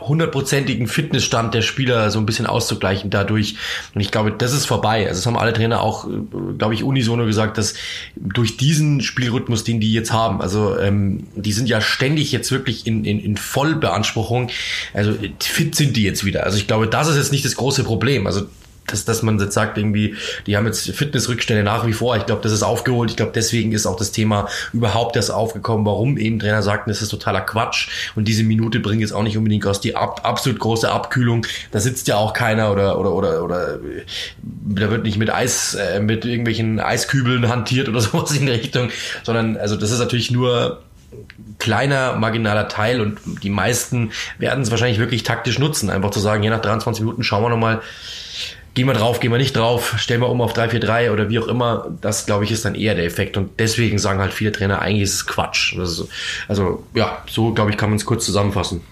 [0.00, 3.56] hundertprozentigen Fitnessstand der Spieler so ein bisschen auszugleichen dadurch.
[3.94, 5.08] Und ich glaube, das ist vorbei.
[5.08, 6.06] Also das haben alle Trainer auch,
[6.58, 7.74] glaube ich, unisono gesagt, dass
[8.14, 12.86] durch diesen Spielrhythmus, den die jetzt haben, also ähm, die sind ja ständig jetzt wirklich
[12.86, 14.50] in, in, in Vollbeanspruchung.
[14.92, 16.44] Also fit sind die jetzt wieder.
[16.44, 18.26] Also ich glaube, das ist jetzt nicht das große Problem.
[18.26, 18.46] Also
[18.86, 20.16] dass, dass man jetzt sagt, irgendwie,
[20.46, 22.16] die haben jetzt Fitnessrückstände nach wie vor.
[22.16, 23.10] Ich glaube, das ist aufgeholt.
[23.10, 27.02] Ich glaube, deswegen ist auch das Thema überhaupt erst aufgekommen, warum eben Trainer sagten, das
[27.02, 27.88] ist totaler Quatsch.
[28.14, 31.46] Und diese Minute bringt jetzt auch nicht unbedingt aus die ab, absolut große Abkühlung.
[31.70, 33.78] Da sitzt ja auch keiner oder, oder, oder, oder
[34.42, 38.90] da wird nicht mit Eis, äh, mit irgendwelchen Eiskübeln hantiert oder sowas in der Richtung,
[39.22, 40.82] sondern also das ist natürlich nur
[41.58, 46.42] kleiner marginaler Teil und die meisten werden es wahrscheinlich wirklich taktisch nutzen, einfach zu sagen,
[46.42, 47.80] je nach 23 Minuten schauen wir nochmal,
[48.76, 51.48] gehen wir drauf, gehen wir nicht drauf, stellen wir um auf 3-4-3 oder wie auch
[51.48, 51.96] immer.
[52.02, 53.38] Das, glaube ich, ist dann eher der Effekt.
[53.38, 55.74] Und deswegen sagen halt viele Trainer, eigentlich ist es Quatsch.
[55.78, 56.08] Also,
[56.46, 58.82] also ja, so, glaube ich, kann man es kurz zusammenfassen.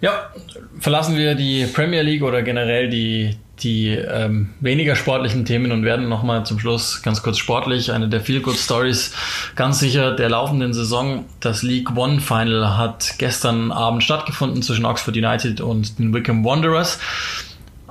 [0.00, 0.30] Ja,
[0.78, 6.08] verlassen wir die Premier League oder generell die, die ähm, weniger sportlichen Themen und werden
[6.08, 7.90] nochmal zum Schluss ganz kurz sportlich.
[7.90, 9.14] Eine der Feel Good Stories
[9.56, 11.24] ganz sicher der laufenden Saison.
[11.40, 17.00] Das League One Final hat gestern Abend stattgefunden zwischen Oxford United und den Wickham Wanderers.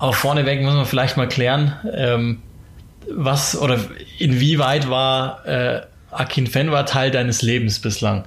[0.02, 2.42] Aber vorneweg muss man vielleicht mal klären, ähm,
[3.08, 3.80] was oder
[4.18, 8.24] inwieweit war äh, Akin Fenwa Teil deines Lebens bislang?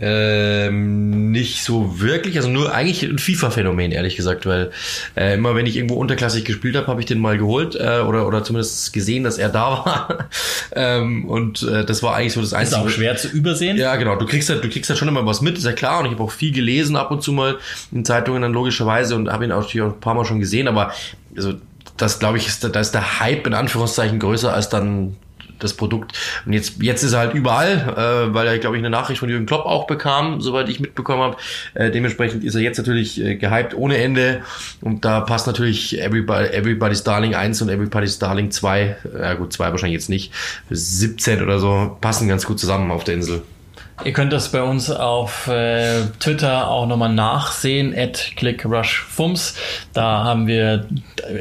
[0.00, 4.70] Ähm, nicht so wirklich, also nur eigentlich ein FIFA-Phänomen, ehrlich gesagt, weil
[5.16, 8.26] äh, immer wenn ich irgendwo unterklassig gespielt habe, habe ich den mal geholt äh, oder,
[8.26, 10.28] oder zumindest gesehen, dass er da war.
[10.72, 12.80] ähm, und äh, das war eigentlich so das Einzige.
[12.80, 13.76] Ist auch schwer zu übersehen.
[13.76, 14.16] Ja, genau.
[14.16, 16.00] Du kriegst halt, du kriegst halt schon immer was mit, ist ja klar.
[16.00, 17.58] Und ich habe auch viel gelesen ab und zu mal
[17.92, 20.92] in Zeitungen dann logischerweise und habe ihn auch ein paar Mal schon gesehen, aber
[21.36, 21.54] also
[21.96, 25.16] das glaube ich, ist, da ist der Hype in Anführungszeichen größer als dann
[25.58, 26.12] das Produkt.
[26.46, 29.28] Und jetzt, jetzt ist er halt überall, äh, weil er, glaube ich, eine Nachricht von
[29.28, 31.36] Jürgen Klopp auch bekam, soweit ich mitbekommen habe.
[31.74, 34.42] Äh, dementsprechend ist er jetzt natürlich äh, gehypt ohne Ende.
[34.80, 39.70] Und da passt natürlich Everybody, Everybody's Darling 1 und Everybody's Darling 2, ja gut, 2
[39.70, 40.32] wahrscheinlich jetzt nicht,
[40.70, 43.42] 17 oder so, passen ganz gut zusammen auf der Insel.
[44.04, 49.56] Ihr könnt das bei uns auf äh, Twitter auch nochmal nachsehen, at clickrushfums.
[49.92, 50.86] Da haben wir,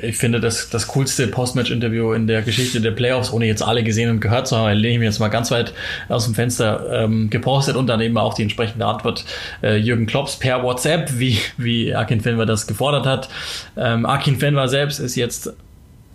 [0.02, 4.10] ich finde, das, das coolste Postmatch-Interview in der Geschichte der Playoffs, ohne jetzt alle gesehen
[4.10, 5.74] und gehört zu haben, lehne ich mir jetzt mal ganz weit
[6.10, 9.24] aus dem Fenster ähm, gepostet und dann eben auch die entsprechende Antwort
[9.62, 13.30] äh, Jürgen Klopps per WhatsApp, wie, wie Akin Fenwer das gefordert hat.
[13.78, 15.54] Ähm, Akin Fenwer selbst ist jetzt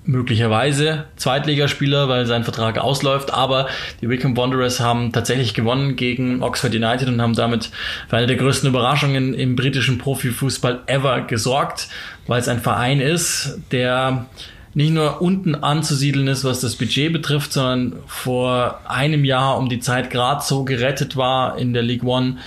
[0.04, 3.68] möglicherweise Zweitligaspieler, weil sein Vertrag ausläuft, aber
[4.00, 7.70] die Wickham Wanderers haben tatsächlich gewonnen gegen Oxford United und haben damit
[8.08, 11.88] für eine der größten Überraschungen im britischen Profifußball ever gesorgt,
[12.26, 14.26] weil es ein Verein ist, der
[14.74, 19.80] nicht nur unten anzusiedeln ist, was das Budget betrifft, sondern vor einem Jahr um die
[19.80, 22.38] Zeit gerade so gerettet war in der League One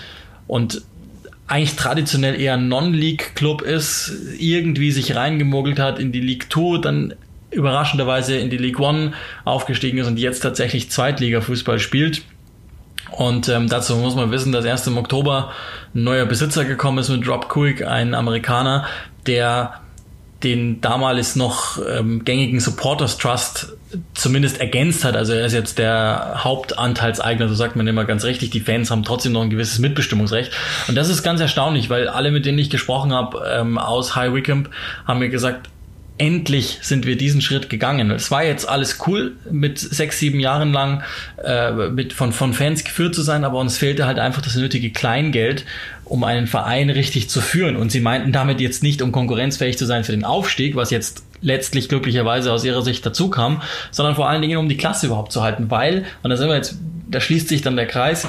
[0.48, 0.82] und
[1.48, 7.14] eigentlich traditionell eher ein Non-League-Club ist, irgendwie sich reingemogelt hat in die League 2, dann
[7.56, 12.22] überraschenderweise in die League One aufgestiegen ist und jetzt tatsächlich Zweitliga-Fußball spielt.
[13.12, 15.52] Und ähm, dazu muss man wissen, dass erst im Oktober
[15.94, 18.86] ein neuer Besitzer gekommen ist mit Rob Kuick, ein Amerikaner,
[19.26, 19.82] der
[20.44, 23.74] den damals noch ähm, gängigen Supporters Trust
[24.14, 25.16] zumindest ergänzt hat.
[25.16, 28.52] Also er ist jetzt der Hauptanteilseigner, so sagt man immer ganz richtig.
[28.52, 30.52] Die Fans haben trotzdem noch ein gewisses Mitbestimmungsrecht.
[30.88, 34.34] Und das ist ganz erstaunlich, weil alle, mit denen ich gesprochen habe ähm, aus High
[34.34, 34.70] Wycombe,
[35.08, 35.70] haben mir gesagt,
[36.18, 38.10] endlich sind wir diesen Schritt gegangen.
[38.12, 41.04] Es war jetzt alles cool, mit sechs, sieben Jahren lang
[41.44, 44.92] äh, mit, von, von Fans geführt zu sein, aber uns fehlte halt einfach das nötige
[44.92, 45.66] Kleingeld,
[46.06, 47.76] um einen Verein richtig zu führen.
[47.76, 51.24] Und sie meinten damit jetzt nicht, um konkurrenzfähig zu sein für den Aufstieg, was jetzt
[51.42, 53.62] letztlich glücklicherweise aus ihrer Sicht dazu kam,
[53.92, 56.56] sondern vor allen Dingen, um die Klasse überhaupt zu halten, weil, und da sind wir
[56.56, 56.78] jetzt,
[57.10, 58.28] da schließt sich dann der Kreis,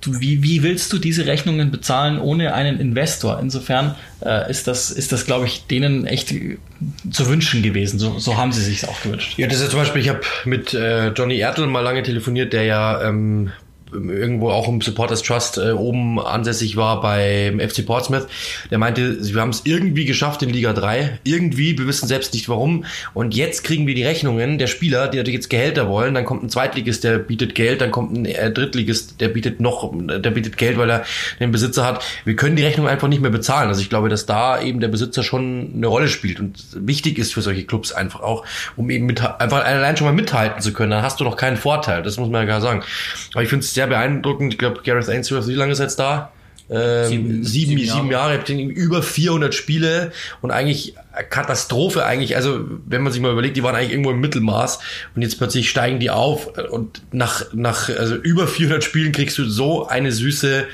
[0.00, 3.38] du, wie, wie willst du diese Rechnungen bezahlen ohne einen Investor?
[3.40, 6.34] Insofern äh, ist das, ist das, glaube ich, denen echt
[7.10, 7.98] zu wünschen gewesen.
[7.98, 9.38] So, so haben sie sich auch gewünscht.
[9.38, 12.52] Ja, das ist ja zum Beispiel, ich habe mit äh, Johnny Ertel mal lange telefoniert,
[12.52, 13.52] der ja ähm,
[13.92, 18.26] irgendwo auch im Supporters Trust äh, oben ansässig war beim FC Portsmouth,
[18.70, 22.48] der meinte, wir haben es irgendwie geschafft in Liga 3, irgendwie, wir wissen selbst nicht
[22.48, 22.84] warum
[23.14, 26.50] und jetzt kriegen wir die Rechnungen der Spieler, die jetzt Gehälter wollen, dann kommt ein
[26.50, 30.78] Zweitligist, der bietet Geld, dann kommt ein äh, Drittligist, der bietet noch, der bietet Geld,
[30.78, 31.04] weil er
[31.40, 32.04] den Besitzer hat.
[32.24, 33.68] Wir können die Rechnung einfach nicht mehr bezahlen.
[33.68, 37.34] Also ich glaube, dass da eben der Besitzer schon eine Rolle spielt und wichtig ist
[37.34, 38.44] für solche Clubs einfach auch,
[38.76, 40.90] um eben mit, einfach allein schon mal mithalten zu können.
[40.90, 42.82] Dann hast du doch keinen Vorteil, das muss man ja gar sagen.
[43.34, 44.54] Aber ich finde es sehr beeindruckend.
[44.54, 46.32] Ich glaube, Gareth Ainsworth, wie lange ist jetzt da?
[46.70, 50.94] Ähm, sieben, sieben, sieben Jahre, sieben Jahre über 400 Spiele und eigentlich
[51.28, 52.36] Katastrophe eigentlich.
[52.36, 54.78] Also wenn man sich mal überlegt, die waren eigentlich irgendwo im Mittelmaß
[55.14, 59.44] und jetzt plötzlich steigen die auf und nach nach also über 400 Spielen kriegst du
[59.44, 60.64] so eine süße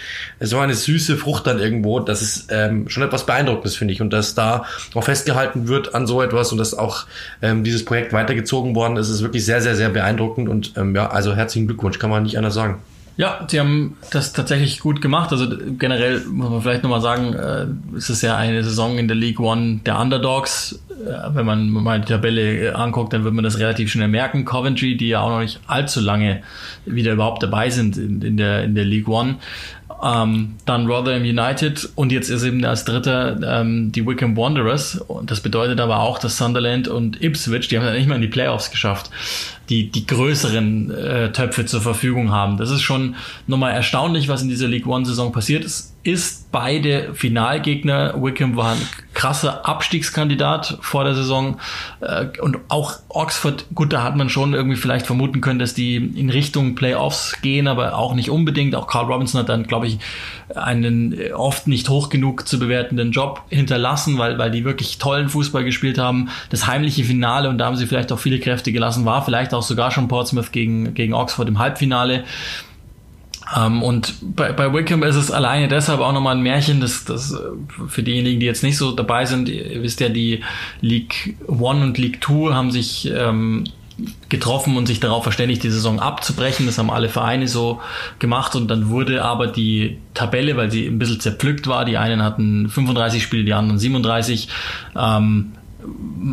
[0.41, 1.99] so eine süße Frucht dann irgendwo.
[1.99, 6.07] Das ist ähm, schon etwas beeindruckendes finde ich und dass da auch festgehalten wird an
[6.07, 7.07] so etwas und dass auch
[7.43, 11.11] ähm, dieses Projekt weitergezogen worden ist, ist wirklich sehr sehr sehr beeindruckend und ähm, ja
[11.11, 12.81] also herzlichen Glückwunsch kann man nicht anders sagen.
[13.19, 15.33] Ja, sie haben das tatsächlich gut gemacht.
[15.33, 17.67] Also generell muss man vielleicht nochmal sagen, äh,
[17.97, 20.79] es ist ja eine Saison in der League One der Underdogs.
[21.05, 24.45] Äh, wenn man mal die Tabelle anguckt, dann wird man das relativ schnell merken.
[24.45, 26.43] Coventry, die ja auch noch nicht allzu lange
[26.87, 29.39] wieder überhaupt dabei sind in, in der, in der League One,
[30.01, 34.95] ähm, dann Rotherham United und jetzt ist eben als dritter ähm, die Wickham Wanderers.
[34.95, 38.23] Und das bedeutet aber auch, dass Sunderland und Ipswich, die haben ja nicht mal in
[38.23, 39.11] die Playoffs geschafft,
[39.69, 42.57] die, die größeren äh, Töpfe zur Verfügung haben.
[42.57, 43.17] Das ist schon
[43.47, 48.15] nochmal erstaunlich, was in dieser League One-Saison passiert ist ist beide Finalgegner.
[48.23, 51.59] Wickham war ein krasser Abstiegskandidat vor der Saison.
[52.01, 55.97] Äh, und auch Oxford, gut, da hat man schon irgendwie vielleicht vermuten können, dass die
[55.97, 58.75] in Richtung Playoffs gehen, aber auch nicht unbedingt.
[58.75, 59.99] Auch Carl Robinson hat dann, glaube ich,
[60.55, 65.65] einen oft nicht hoch genug zu bewertenden Job hinterlassen, weil, weil die wirklich tollen Fußball
[65.65, 66.31] gespielt haben.
[66.49, 69.58] Das heimliche Finale, und da haben sie vielleicht auch viele Kräfte gelassen, war vielleicht auch
[69.63, 72.25] sogar schon Portsmouth gegen, gegen Oxford im Halbfinale.
[73.57, 77.33] Ähm, und bei, bei Wickham ist es alleine deshalb auch nochmal ein Märchen, dass das
[77.33, 77.39] äh,
[77.89, 80.43] für diejenigen, die jetzt nicht so dabei sind, ihr wisst ja, die
[80.81, 83.65] League One und League Two haben sich ähm,
[84.29, 86.67] getroffen und sich darauf verständigt, die Saison abzubrechen.
[86.67, 87.81] Das haben alle Vereine so
[88.19, 92.23] gemacht und dann wurde aber die Tabelle, weil sie ein bisschen zerpflückt war, die einen
[92.23, 94.49] hatten 35 Spiele, die anderen 37,
[94.97, 95.53] ähm,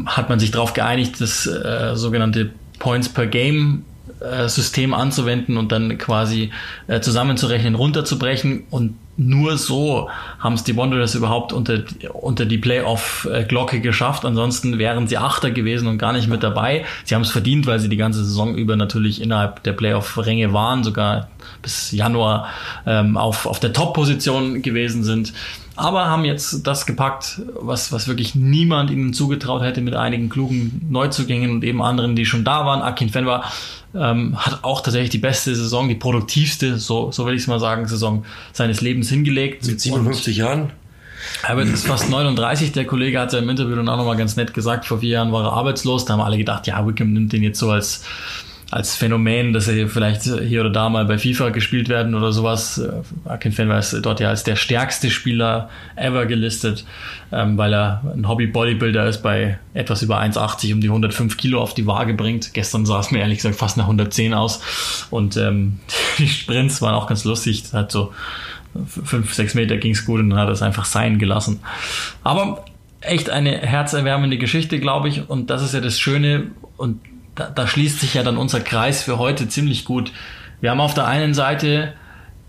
[0.06, 3.84] hat man sich darauf geeinigt, das äh, sogenannte Points per Game
[4.20, 6.52] äh, System anzuwenden und dann quasi
[6.88, 10.10] äh, zusammenzurechnen, runterzubrechen und nur so
[10.40, 14.26] haben es die Wanderers überhaupt unter, unter die Playoff-Glocke geschafft.
[14.26, 16.86] Ansonsten wären sie Achter gewesen und gar nicht mit dabei.
[17.06, 20.84] Sie haben es verdient, weil sie die ganze Saison über natürlich innerhalb der Playoff-Ränge waren,
[20.84, 21.30] sogar
[21.62, 22.50] bis Januar
[22.86, 25.34] ähm, auf, auf der Top-Position gewesen sind
[25.76, 30.86] aber haben jetzt das gepackt, was, was wirklich niemand ihnen zugetraut hätte mit einigen klugen
[30.90, 32.82] Neuzugängen und eben anderen, die schon da waren.
[32.82, 33.44] Akin Fenwa
[33.94, 37.60] ähm, hat auch tatsächlich die beste Saison, die produktivste, so, so will ich es mal
[37.60, 39.66] sagen, Saison seines Lebens hingelegt.
[39.66, 40.72] Mit 57 und Jahren?
[41.44, 42.72] Herbert ist fast 39.
[42.72, 45.32] Der Kollege hat ja im Interview dann auch nochmal ganz nett gesagt, vor vier Jahren
[45.32, 46.06] war er arbeitslos.
[46.06, 48.04] Da haben alle gedacht, ja, Wickham nimmt den jetzt so als
[48.72, 52.80] als Phänomen, dass er vielleicht hier oder da mal bei FIFA gespielt werden oder sowas.
[52.80, 56.86] Äh, Akin Fenwer ist dort ja als der stärkste Spieler ever gelistet,
[57.32, 61.74] ähm, weil er ein Hobby-Bodybuilder ist, bei etwas über 1,80 um die 105 Kilo auf
[61.74, 62.54] die Waage bringt.
[62.54, 65.80] Gestern sah es mir ehrlich gesagt fast nach 110 aus und ähm,
[66.18, 67.64] die Sprints waren auch ganz lustig.
[67.72, 68.14] Hat so
[68.88, 71.60] fünf, sechs Meter ging's gut und dann hat er es einfach sein gelassen.
[72.24, 72.66] Aber
[73.02, 75.30] echt eine herzerwärmende Geschichte, glaube ich.
[75.30, 76.48] Und das ist ja das Schöne
[76.78, 77.00] und
[77.36, 80.12] da, da schließt sich ja dann unser Kreis für heute ziemlich gut.
[80.62, 81.94] Wir haben auf der einen Seite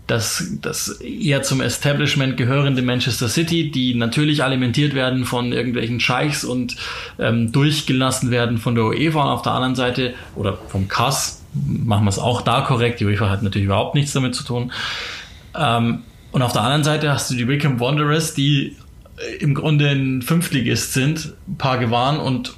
[0.07, 6.45] das, das eher zum Establishment gehörende Manchester City, die natürlich alimentiert werden von irgendwelchen Scheichs
[6.45, 6.77] und
[7.19, 12.05] ähm, durchgelassen werden von der UEFA und auf der anderen Seite oder vom CAS machen
[12.05, 13.01] wir es auch da korrekt.
[13.01, 14.71] Die UEFA hat natürlich überhaupt nichts damit zu tun.
[15.55, 15.99] Ähm,
[16.31, 18.77] und auf der anderen Seite hast du die Wickham Wanderers, die
[19.39, 22.55] im Grunde ein Fünftligist sind, paar gewahren und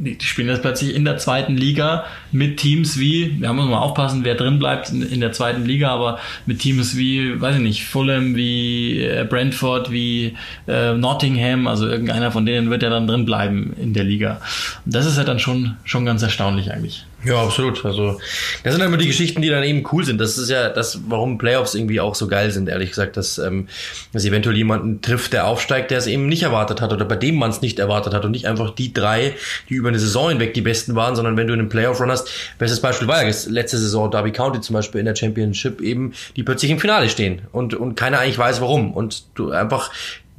[0.00, 4.24] die spielen jetzt plötzlich in der zweiten Liga mit Teams wie, da muss man aufpassen,
[4.24, 7.84] wer drin bleibt in, in, der zweiten Liga, aber mit Teams wie, weiß ich nicht,
[7.84, 10.36] Fulham, wie äh, Brentford, wie
[10.66, 14.40] äh, Nottingham, also irgendeiner von denen wird ja dann drin bleiben in der Liga.
[14.86, 17.04] Und das ist ja dann schon, schon ganz erstaunlich eigentlich.
[17.22, 17.84] Ja, absolut.
[17.84, 18.18] Also,
[18.64, 20.18] das sind immer die Geschichten, die dann eben cool sind.
[20.18, 23.68] Das ist ja das, warum Playoffs irgendwie auch so geil sind, ehrlich gesagt, dass, ähm,
[24.12, 27.36] dass eventuell jemanden trifft, der aufsteigt, der es eben nicht erwartet hat oder bei dem
[27.36, 29.34] man es nicht erwartet hat und nicht einfach die drei,
[29.68, 32.80] die über eine Saison hinweg die besten waren, sondern wenn du einen Playoff-Run hast, bestes
[32.80, 36.70] Beispiel war ja letzte Saison Derby County zum Beispiel in der Championship eben, die plötzlich
[36.70, 39.90] im Finale stehen und, und keiner eigentlich weiß warum und du einfach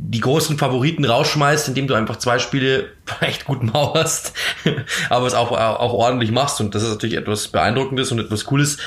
[0.04, 2.90] die großen Favoriten rausschmeißt, indem du einfach zwei Spiele
[3.22, 4.34] echt gut mauerst,
[5.10, 6.60] aber es auch, auch ordentlich machst.
[6.60, 8.78] Und das ist natürlich etwas Beeindruckendes und etwas Cooles.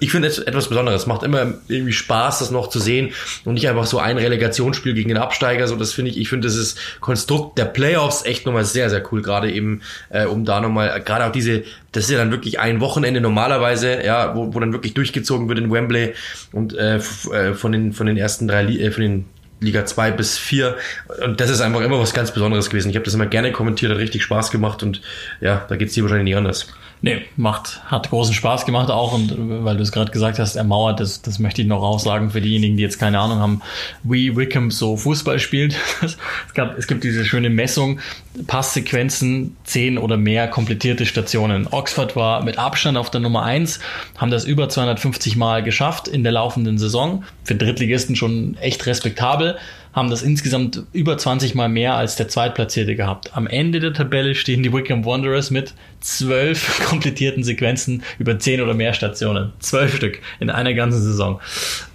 [0.00, 1.06] Ich finde es etwas Besonderes.
[1.06, 3.12] Macht immer irgendwie Spaß, das noch zu sehen
[3.44, 5.68] und nicht einfach so ein Relegationsspiel gegen den Absteiger.
[5.68, 9.20] So, das finde ich, ich finde ist Konstrukt der Playoffs echt nochmal sehr, sehr cool.
[9.20, 12.80] Gerade eben, äh, um da nochmal, gerade auch diese, das ist ja dann wirklich ein
[12.80, 16.14] Wochenende normalerweise, ja, wo, wo dann wirklich durchgezogen wird in Wembley
[16.50, 19.24] und äh, äh von den, von den ersten drei, äh, von den
[19.62, 20.76] Liga 2 bis 4.
[21.24, 22.90] Und das ist einfach immer was ganz Besonderes gewesen.
[22.90, 25.00] Ich habe das immer gerne kommentiert, hat richtig Spaß gemacht und
[25.40, 26.66] ja, da geht's dir wahrscheinlich nicht anders.
[27.04, 29.34] Nee, macht, hat großen Spaß gemacht auch und
[29.64, 32.76] weil du es gerade gesagt hast, ermauert, das, das möchte ich noch aussagen für diejenigen,
[32.76, 33.60] die jetzt keine Ahnung haben,
[34.04, 35.74] wie Wickham so Fußball spielt.
[36.02, 36.16] es,
[36.54, 37.98] gab, es gibt diese schöne Messung,
[38.46, 41.66] Passsequenzen, zehn oder mehr komplettierte Stationen.
[41.68, 43.80] Oxford war mit Abstand auf der Nummer eins,
[44.16, 47.24] haben das über 250 Mal geschafft in der laufenden Saison.
[47.42, 49.56] Für Drittligisten schon echt respektabel
[49.92, 53.36] haben das insgesamt über 20 Mal mehr als der Zweitplatzierte gehabt.
[53.36, 58.74] Am Ende der Tabelle stehen die Wickham Wanderers mit zwölf komplettierten Sequenzen über zehn oder
[58.74, 59.52] mehr Stationen.
[59.58, 61.40] Zwölf Stück in einer ganzen Saison.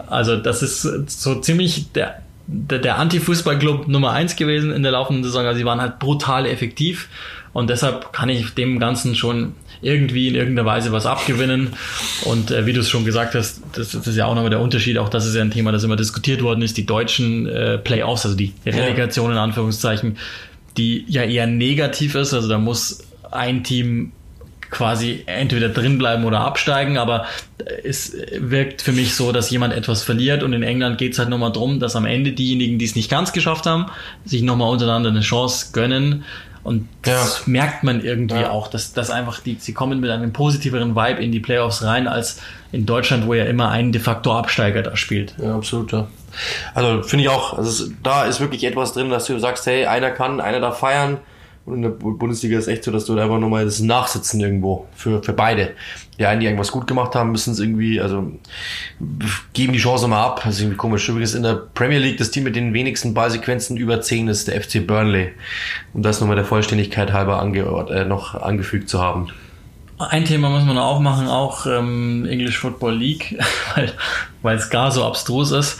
[0.08, 5.24] Also das ist so ziemlich der der, der Anti-Fußball-Club Nummer eins gewesen in der laufenden
[5.24, 5.46] Saison.
[5.46, 7.10] Also sie waren halt brutal effektiv
[7.54, 11.74] und deshalb kann ich dem Ganzen schon irgendwie in irgendeiner Weise was abgewinnen.
[12.26, 14.62] Und äh, wie du es schon gesagt hast, das, das, ist ja auch nochmal der
[14.62, 14.98] Unterschied.
[14.98, 16.78] Auch das ist ja ein Thema, das immer diskutiert worden ist.
[16.78, 20.18] Die deutschen äh, Playoffs, also die Relegation in Anführungszeichen,
[20.78, 22.34] die ja eher negativ ist.
[22.34, 24.12] Also da muss ein Team
[24.70, 27.26] quasi entweder drin bleiben oder absteigen, aber
[27.84, 31.30] es wirkt für mich so, dass jemand etwas verliert und in England geht es halt
[31.30, 33.86] nochmal drum, dass am Ende diejenigen, die es nicht ganz geschafft haben,
[34.26, 36.26] sich nochmal untereinander eine Chance gönnen,
[36.68, 37.52] und das ja.
[37.52, 38.50] merkt man irgendwie ja.
[38.50, 42.10] auch, dass, dass einfach die, sie kommen mit einem positiveren Vibe in die Playoffs rein,
[42.10, 42.42] als
[42.74, 45.34] in Deutschland, wo ja immer ein de facto Absteiger da spielt.
[45.42, 46.08] Ja, absolut, ja.
[46.74, 50.12] Also finde ich auch, also da ist wirklich etwas drin, dass du sagst, hey, einer
[50.12, 51.20] kann, einer darf feiern
[51.68, 54.88] und in der Bundesliga ist echt so, dass du da einfach nochmal das Nachsitzen irgendwo
[54.96, 55.72] für, für beide.
[56.18, 58.32] Die einen, die irgendwas gut gemacht haben, müssen es irgendwie, also
[59.52, 60.42] geben die Chance mal ab.
[60.46, 61.10] Das ist irgendwie komisch.
[61.10, 64.62] Übrigens in der Premier League das Team mit den wenigsten Ballsequenzen über 10 ist der
[64.62, 65.34] FC Burnley.
[65.94, 69.28] Um das nochmal der Vollständigkeit halber ange, äh, noch angefügt zu haben.
[70.00, 73.38] Ein Thema muss man auch machen, auch ähm, English Football League,
[73.76, 73.92] weil,
[74.42, 75.80] weil es gar so abstrus ist.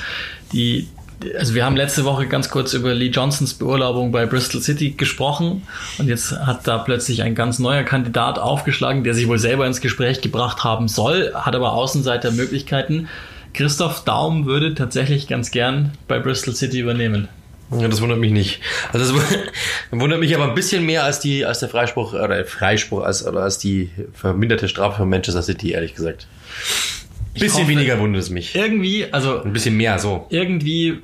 [0.52, 0.90] Die,
[1.38, 5.64] also wir haben letzte Woche ganz kurz über Lee Johnsons Beurlaubung bei Bristol City gesprochen
[5.98, 9.82] und jetzt hat da plötzlich ein ganz neuer Kandidat aufgeschlagen, der sich wohl selber ins
[9.82, 13.08] Gespräch gebracht haben soll, hat aber Außenseitermöglichkeiten.
[13.54, 17.28] Christoph Daum würde tatsächlich ganz gern bei Bristol City übernehmen.
[17.72, 18.62] Ja, das wundert mich nicht.
[18.94, 19.26] Also das
[19.92, 23.42] wundert mich aber ein bisschen mehr als die als der Freispruch oder Freispruch als oder
[23.42, 26.28] als die verminderte Strafe von Manchester City ehrlich gesagt.
[27.38, 28.56] Ein bisschen hoffe, weniger wundert es mich.
[28.56, 29.44] Irgendwie, also.
[29.44, 30.26] Ein bisschen mehr so.
[30.30, 31.02] Irgendwie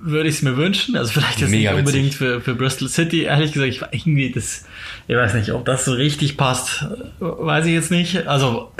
[0.00, 0.96] würde ich es mir wünschen.
[0.96, 3.22] Also vielleicht jetzt Mega nicht unbedingt für, für Bristol City.
[3.22, 4.64] Ehrlich gesagt, ich irgendwie das,
[5.08, 6.86] ich weiß nicht, ob das so richtig passt,
[7.20, 8.26] weiß ich jetzt nicht.
[8.26, 8.72] Also.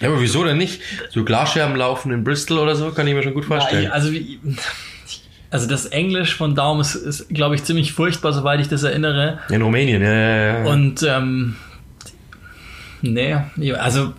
[0.00, 0.80] ja, aber wieso denn nicht?
[1.10, 3.84] So Glasscherben laufen in Bristol oder so, kann ich mir schon gut vorstellen.
[3.84, 4.10] Ja, also
[5.50, 9.38] also das Englisch von Daum ist, ist glaube ich, ziemlich furchtbar, soweit ich das erinnere.
[9.48, 10.64] In Rumänien, ja, ja, ja.
[10.70, 11.56] Und ähm,
[13.02, 13.36] nee,
[13.74, 14.12] also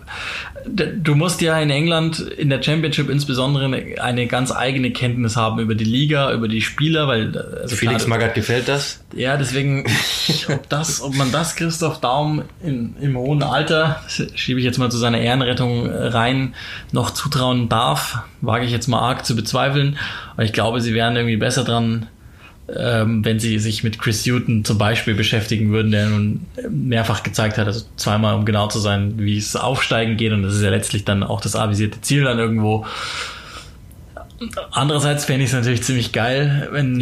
[0.66, 5.74] du musst ja in England in der Championship insbesondere eine ganz eigene Kenntnis haben über
[5.74, 9.02] die Liga, über die Spieler, weil also Felix klar, Magath gefällt das.
[9.14, 9.84] Ja, deswegen,
[10.48, 14.02] ob das, ob man das Christoph Daum in, im hohen Alter,
[14.34, 16.54] schiebe ich jetzt mal zu seiner Ehrenrettung rein,
[16.92, 19.98] noch zutrauen darf, wage ich jetzt mal arg zu bezweifeln.
[20.36, 22.06] Und ich glaube, sie wären irgendwie besser dran,
[22.76, 27.58] ähm, wenn sie sich mit Chris Hutton zum Beispiel beschäftigen würden, der nun mehrfach gezeigt
[27.58, 30.32] hat, also zweimal, um genau zu sein, wie es aufsteigen geht.
[30.32, 32.86] Und das ist ja letztlich dann auch das avisierte Ziel dann irgendwo.
[34.70, 36.98] Andererseits fände ich es natürlich ziemlich geil, wenn,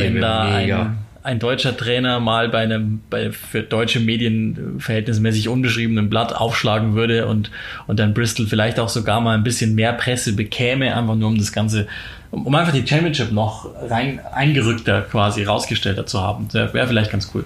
[0.00, 6.10] wenn da ein, ein, deutscher Trainer mal bei einem bei für deutsche Medien verhältnismäßig unbeschriebenen
[6.10, 7.50] Blatt aufschlagen würde und,
[7.86, 11.38] und dann Bristol vielleicht auch sogar mal ein bisschen mehr Presse bekäme, einfach nur um
[11.38, 11.86] das Ganze
[12.30, 16.52] um einfach die Championship noch rein eingerückter quasi rausgestellter zu haben.
[16.52, 17.44] Wäre vielleicht ganz cool.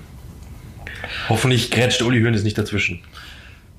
[1.29, 3.01] Hoffentlich grätscht Uli Hoeneß nicht dazwischen.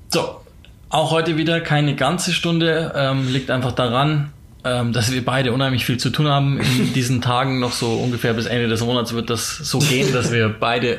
[0.08, 0.40] So,
[0.88, 2.92] auch heute wieder keine ganze Stunde.
[2.96, 4.32] Ähm, liegt einfach daran,
[4.66, 6.60] ähm, dass wir beide unheimlich viel zu tun haben.
[6.60, 10.32] In diesen Tagen noch so ungefähr bis Ende des Monats wird das so gehen, dass
[10.32, 10.98] wir beide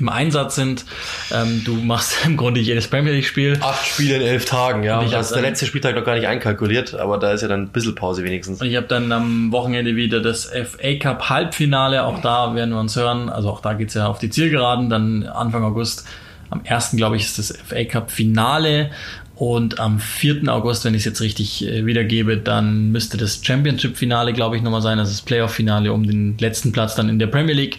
[0.00, 0.84] im Einsatz sind.
[1.32, 3.58] Ähm, du machst im Grunde jedes Premier League-Spiel.
[3.60, 5.00] Acht Spiele in elf Tagen, ja.
[5.00, 7.48] Und ich das ist der letzte Spieltag noch gar nicht einkalkuliert, aber da ist ja
[7.48, 8.60] dann ein bisschen Pause wenigstens.
[8.60, 12.04] Und ich habe dann am Wochenende wieder das FA Cup Halbfinale.
[12.04, 13.28] Auch da werden wir uns hören.
[13.28, 14.88] Also auch da geht's ja auf die Zielgeraden.
[14.88, 16.06] Dann Anfang August.
[16.50, 16.92] Am 1.
[16.92, 18.90] glaube ich ist das FA Cup Finale.
[19.38, 20.52] Und am 4.
[20.52, 24.82] August, wenn ich es jetzt richtig äh, wiedergebe, dann müsste das Championship-Finale, glaube ich, nochmal
[24.82, 24.98] sein.
[24.98, 27.78] Das ist das Playoff-Finale um den letzten Platz dann in der Premier League.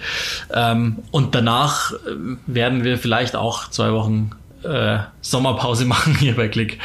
[0.53, 1.97] Ähm, und danach äh,
[2.47, 4.32] werden wir vielleicht auch zwei Wochen
[4.64, 6.80] äh, Sommerpause machen hier bei Click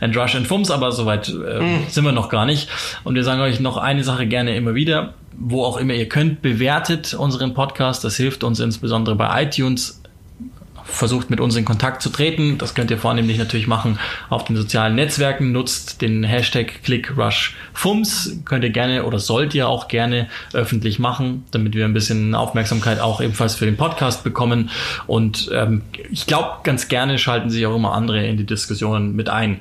[0.00, 2.68] and Rush and Fums, aber soweit äh, sind wir noch gar nicht.
[3.02, 6.40] Und wir sagen euch noch eine Sache gerne immer wieder, wo auch immer ihr könnt,
[6.40, 8.04] bewertet unseren Podcast.
[8.04, 9.99] Das hilft uns insbesondere bei iTunes.
[10.90, 12.58] Versucht mit uns in Kontakt zu treten.
[12.58, 15.52] Das könnt ihr vornehmlich natürlich machen auf den sozialen Netzwerken.
[15.52, 18.40] Nutzt den Hashtag ClickRushFums.
[18.44, 23.00] Könnt ihr gerne oder sollt ihr auch gerne öffentlich machen, damit wir ein bisschen Aufmerksamkeit
[23.00, 24.70] auch ebenfalls für den Podcast bekommen.
[25.06, 29.28] Und ähm, ich glaube, ganz gerne schalten sich auch immer andere in die Diskussionen mit
[29.28, 29.60] ein.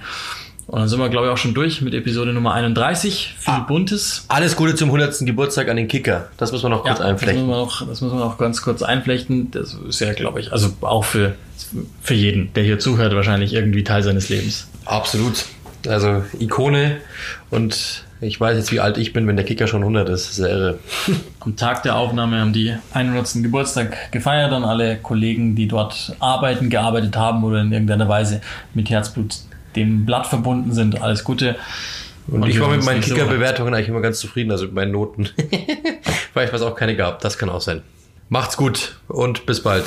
[0.69, 3.33] Und dann sind wir, glaube ich, auch schon durch mit Episode Nummer 31.
[3.39, 3.59] Viel Ah.
[3.61, 4.25] Buntes.
[4.27, 5.25] Alles Gute zum 100.
[5.25, 6.27] Geburtstag an den Kicker.
[6.37, 7.47] Das müssen wir noch kurz Das einflechten.
[7.47, 9.49] müssen, wir noch, das müssen wir noch ganz kurz einflechten.
[9.49, 11.33] Das ist ja, glaube ich, also auch für,
[12.03, 14.67] für jeden, der hier zuhört, wahrscheinlich irgendwie Teil seines Lebens.
[14.85, 15.45] Absolut.
[15.87, 16.97] Also Ikone
[17.49, 20.25] und ich weiß jetzt, wie alt ich bin, wenn der Kicker schon 100 ist.
[20.27, 20.79] Das ist ja irre.
[21.39, 23.41] Am Tag der Aufnahme haben die 100.
[23.41, 28.41] Geburtstag gefeiert und alle Kollegen, die dort arbeiten, gearbeitet haben oder in irgendeiner Weise
[28.73, 29.35] mit Herzblut
[29.75, 31.01] dem Blatt verbunden sind.
[31.01, 31.55] Alles Gute.
[32.27, 33.01] Und, ich wir war mit meinen.
[33.01, 35.29] Kicker-Bewertungen eigentlich immer ganz zufrieden, also mit meinen Noten.
[36.33, 37.21] Vielleicht was auch keine gab.
[37.21, 37.81] Das kann auch sein.
[38.29, 39.85] Macht's gut und bis bald.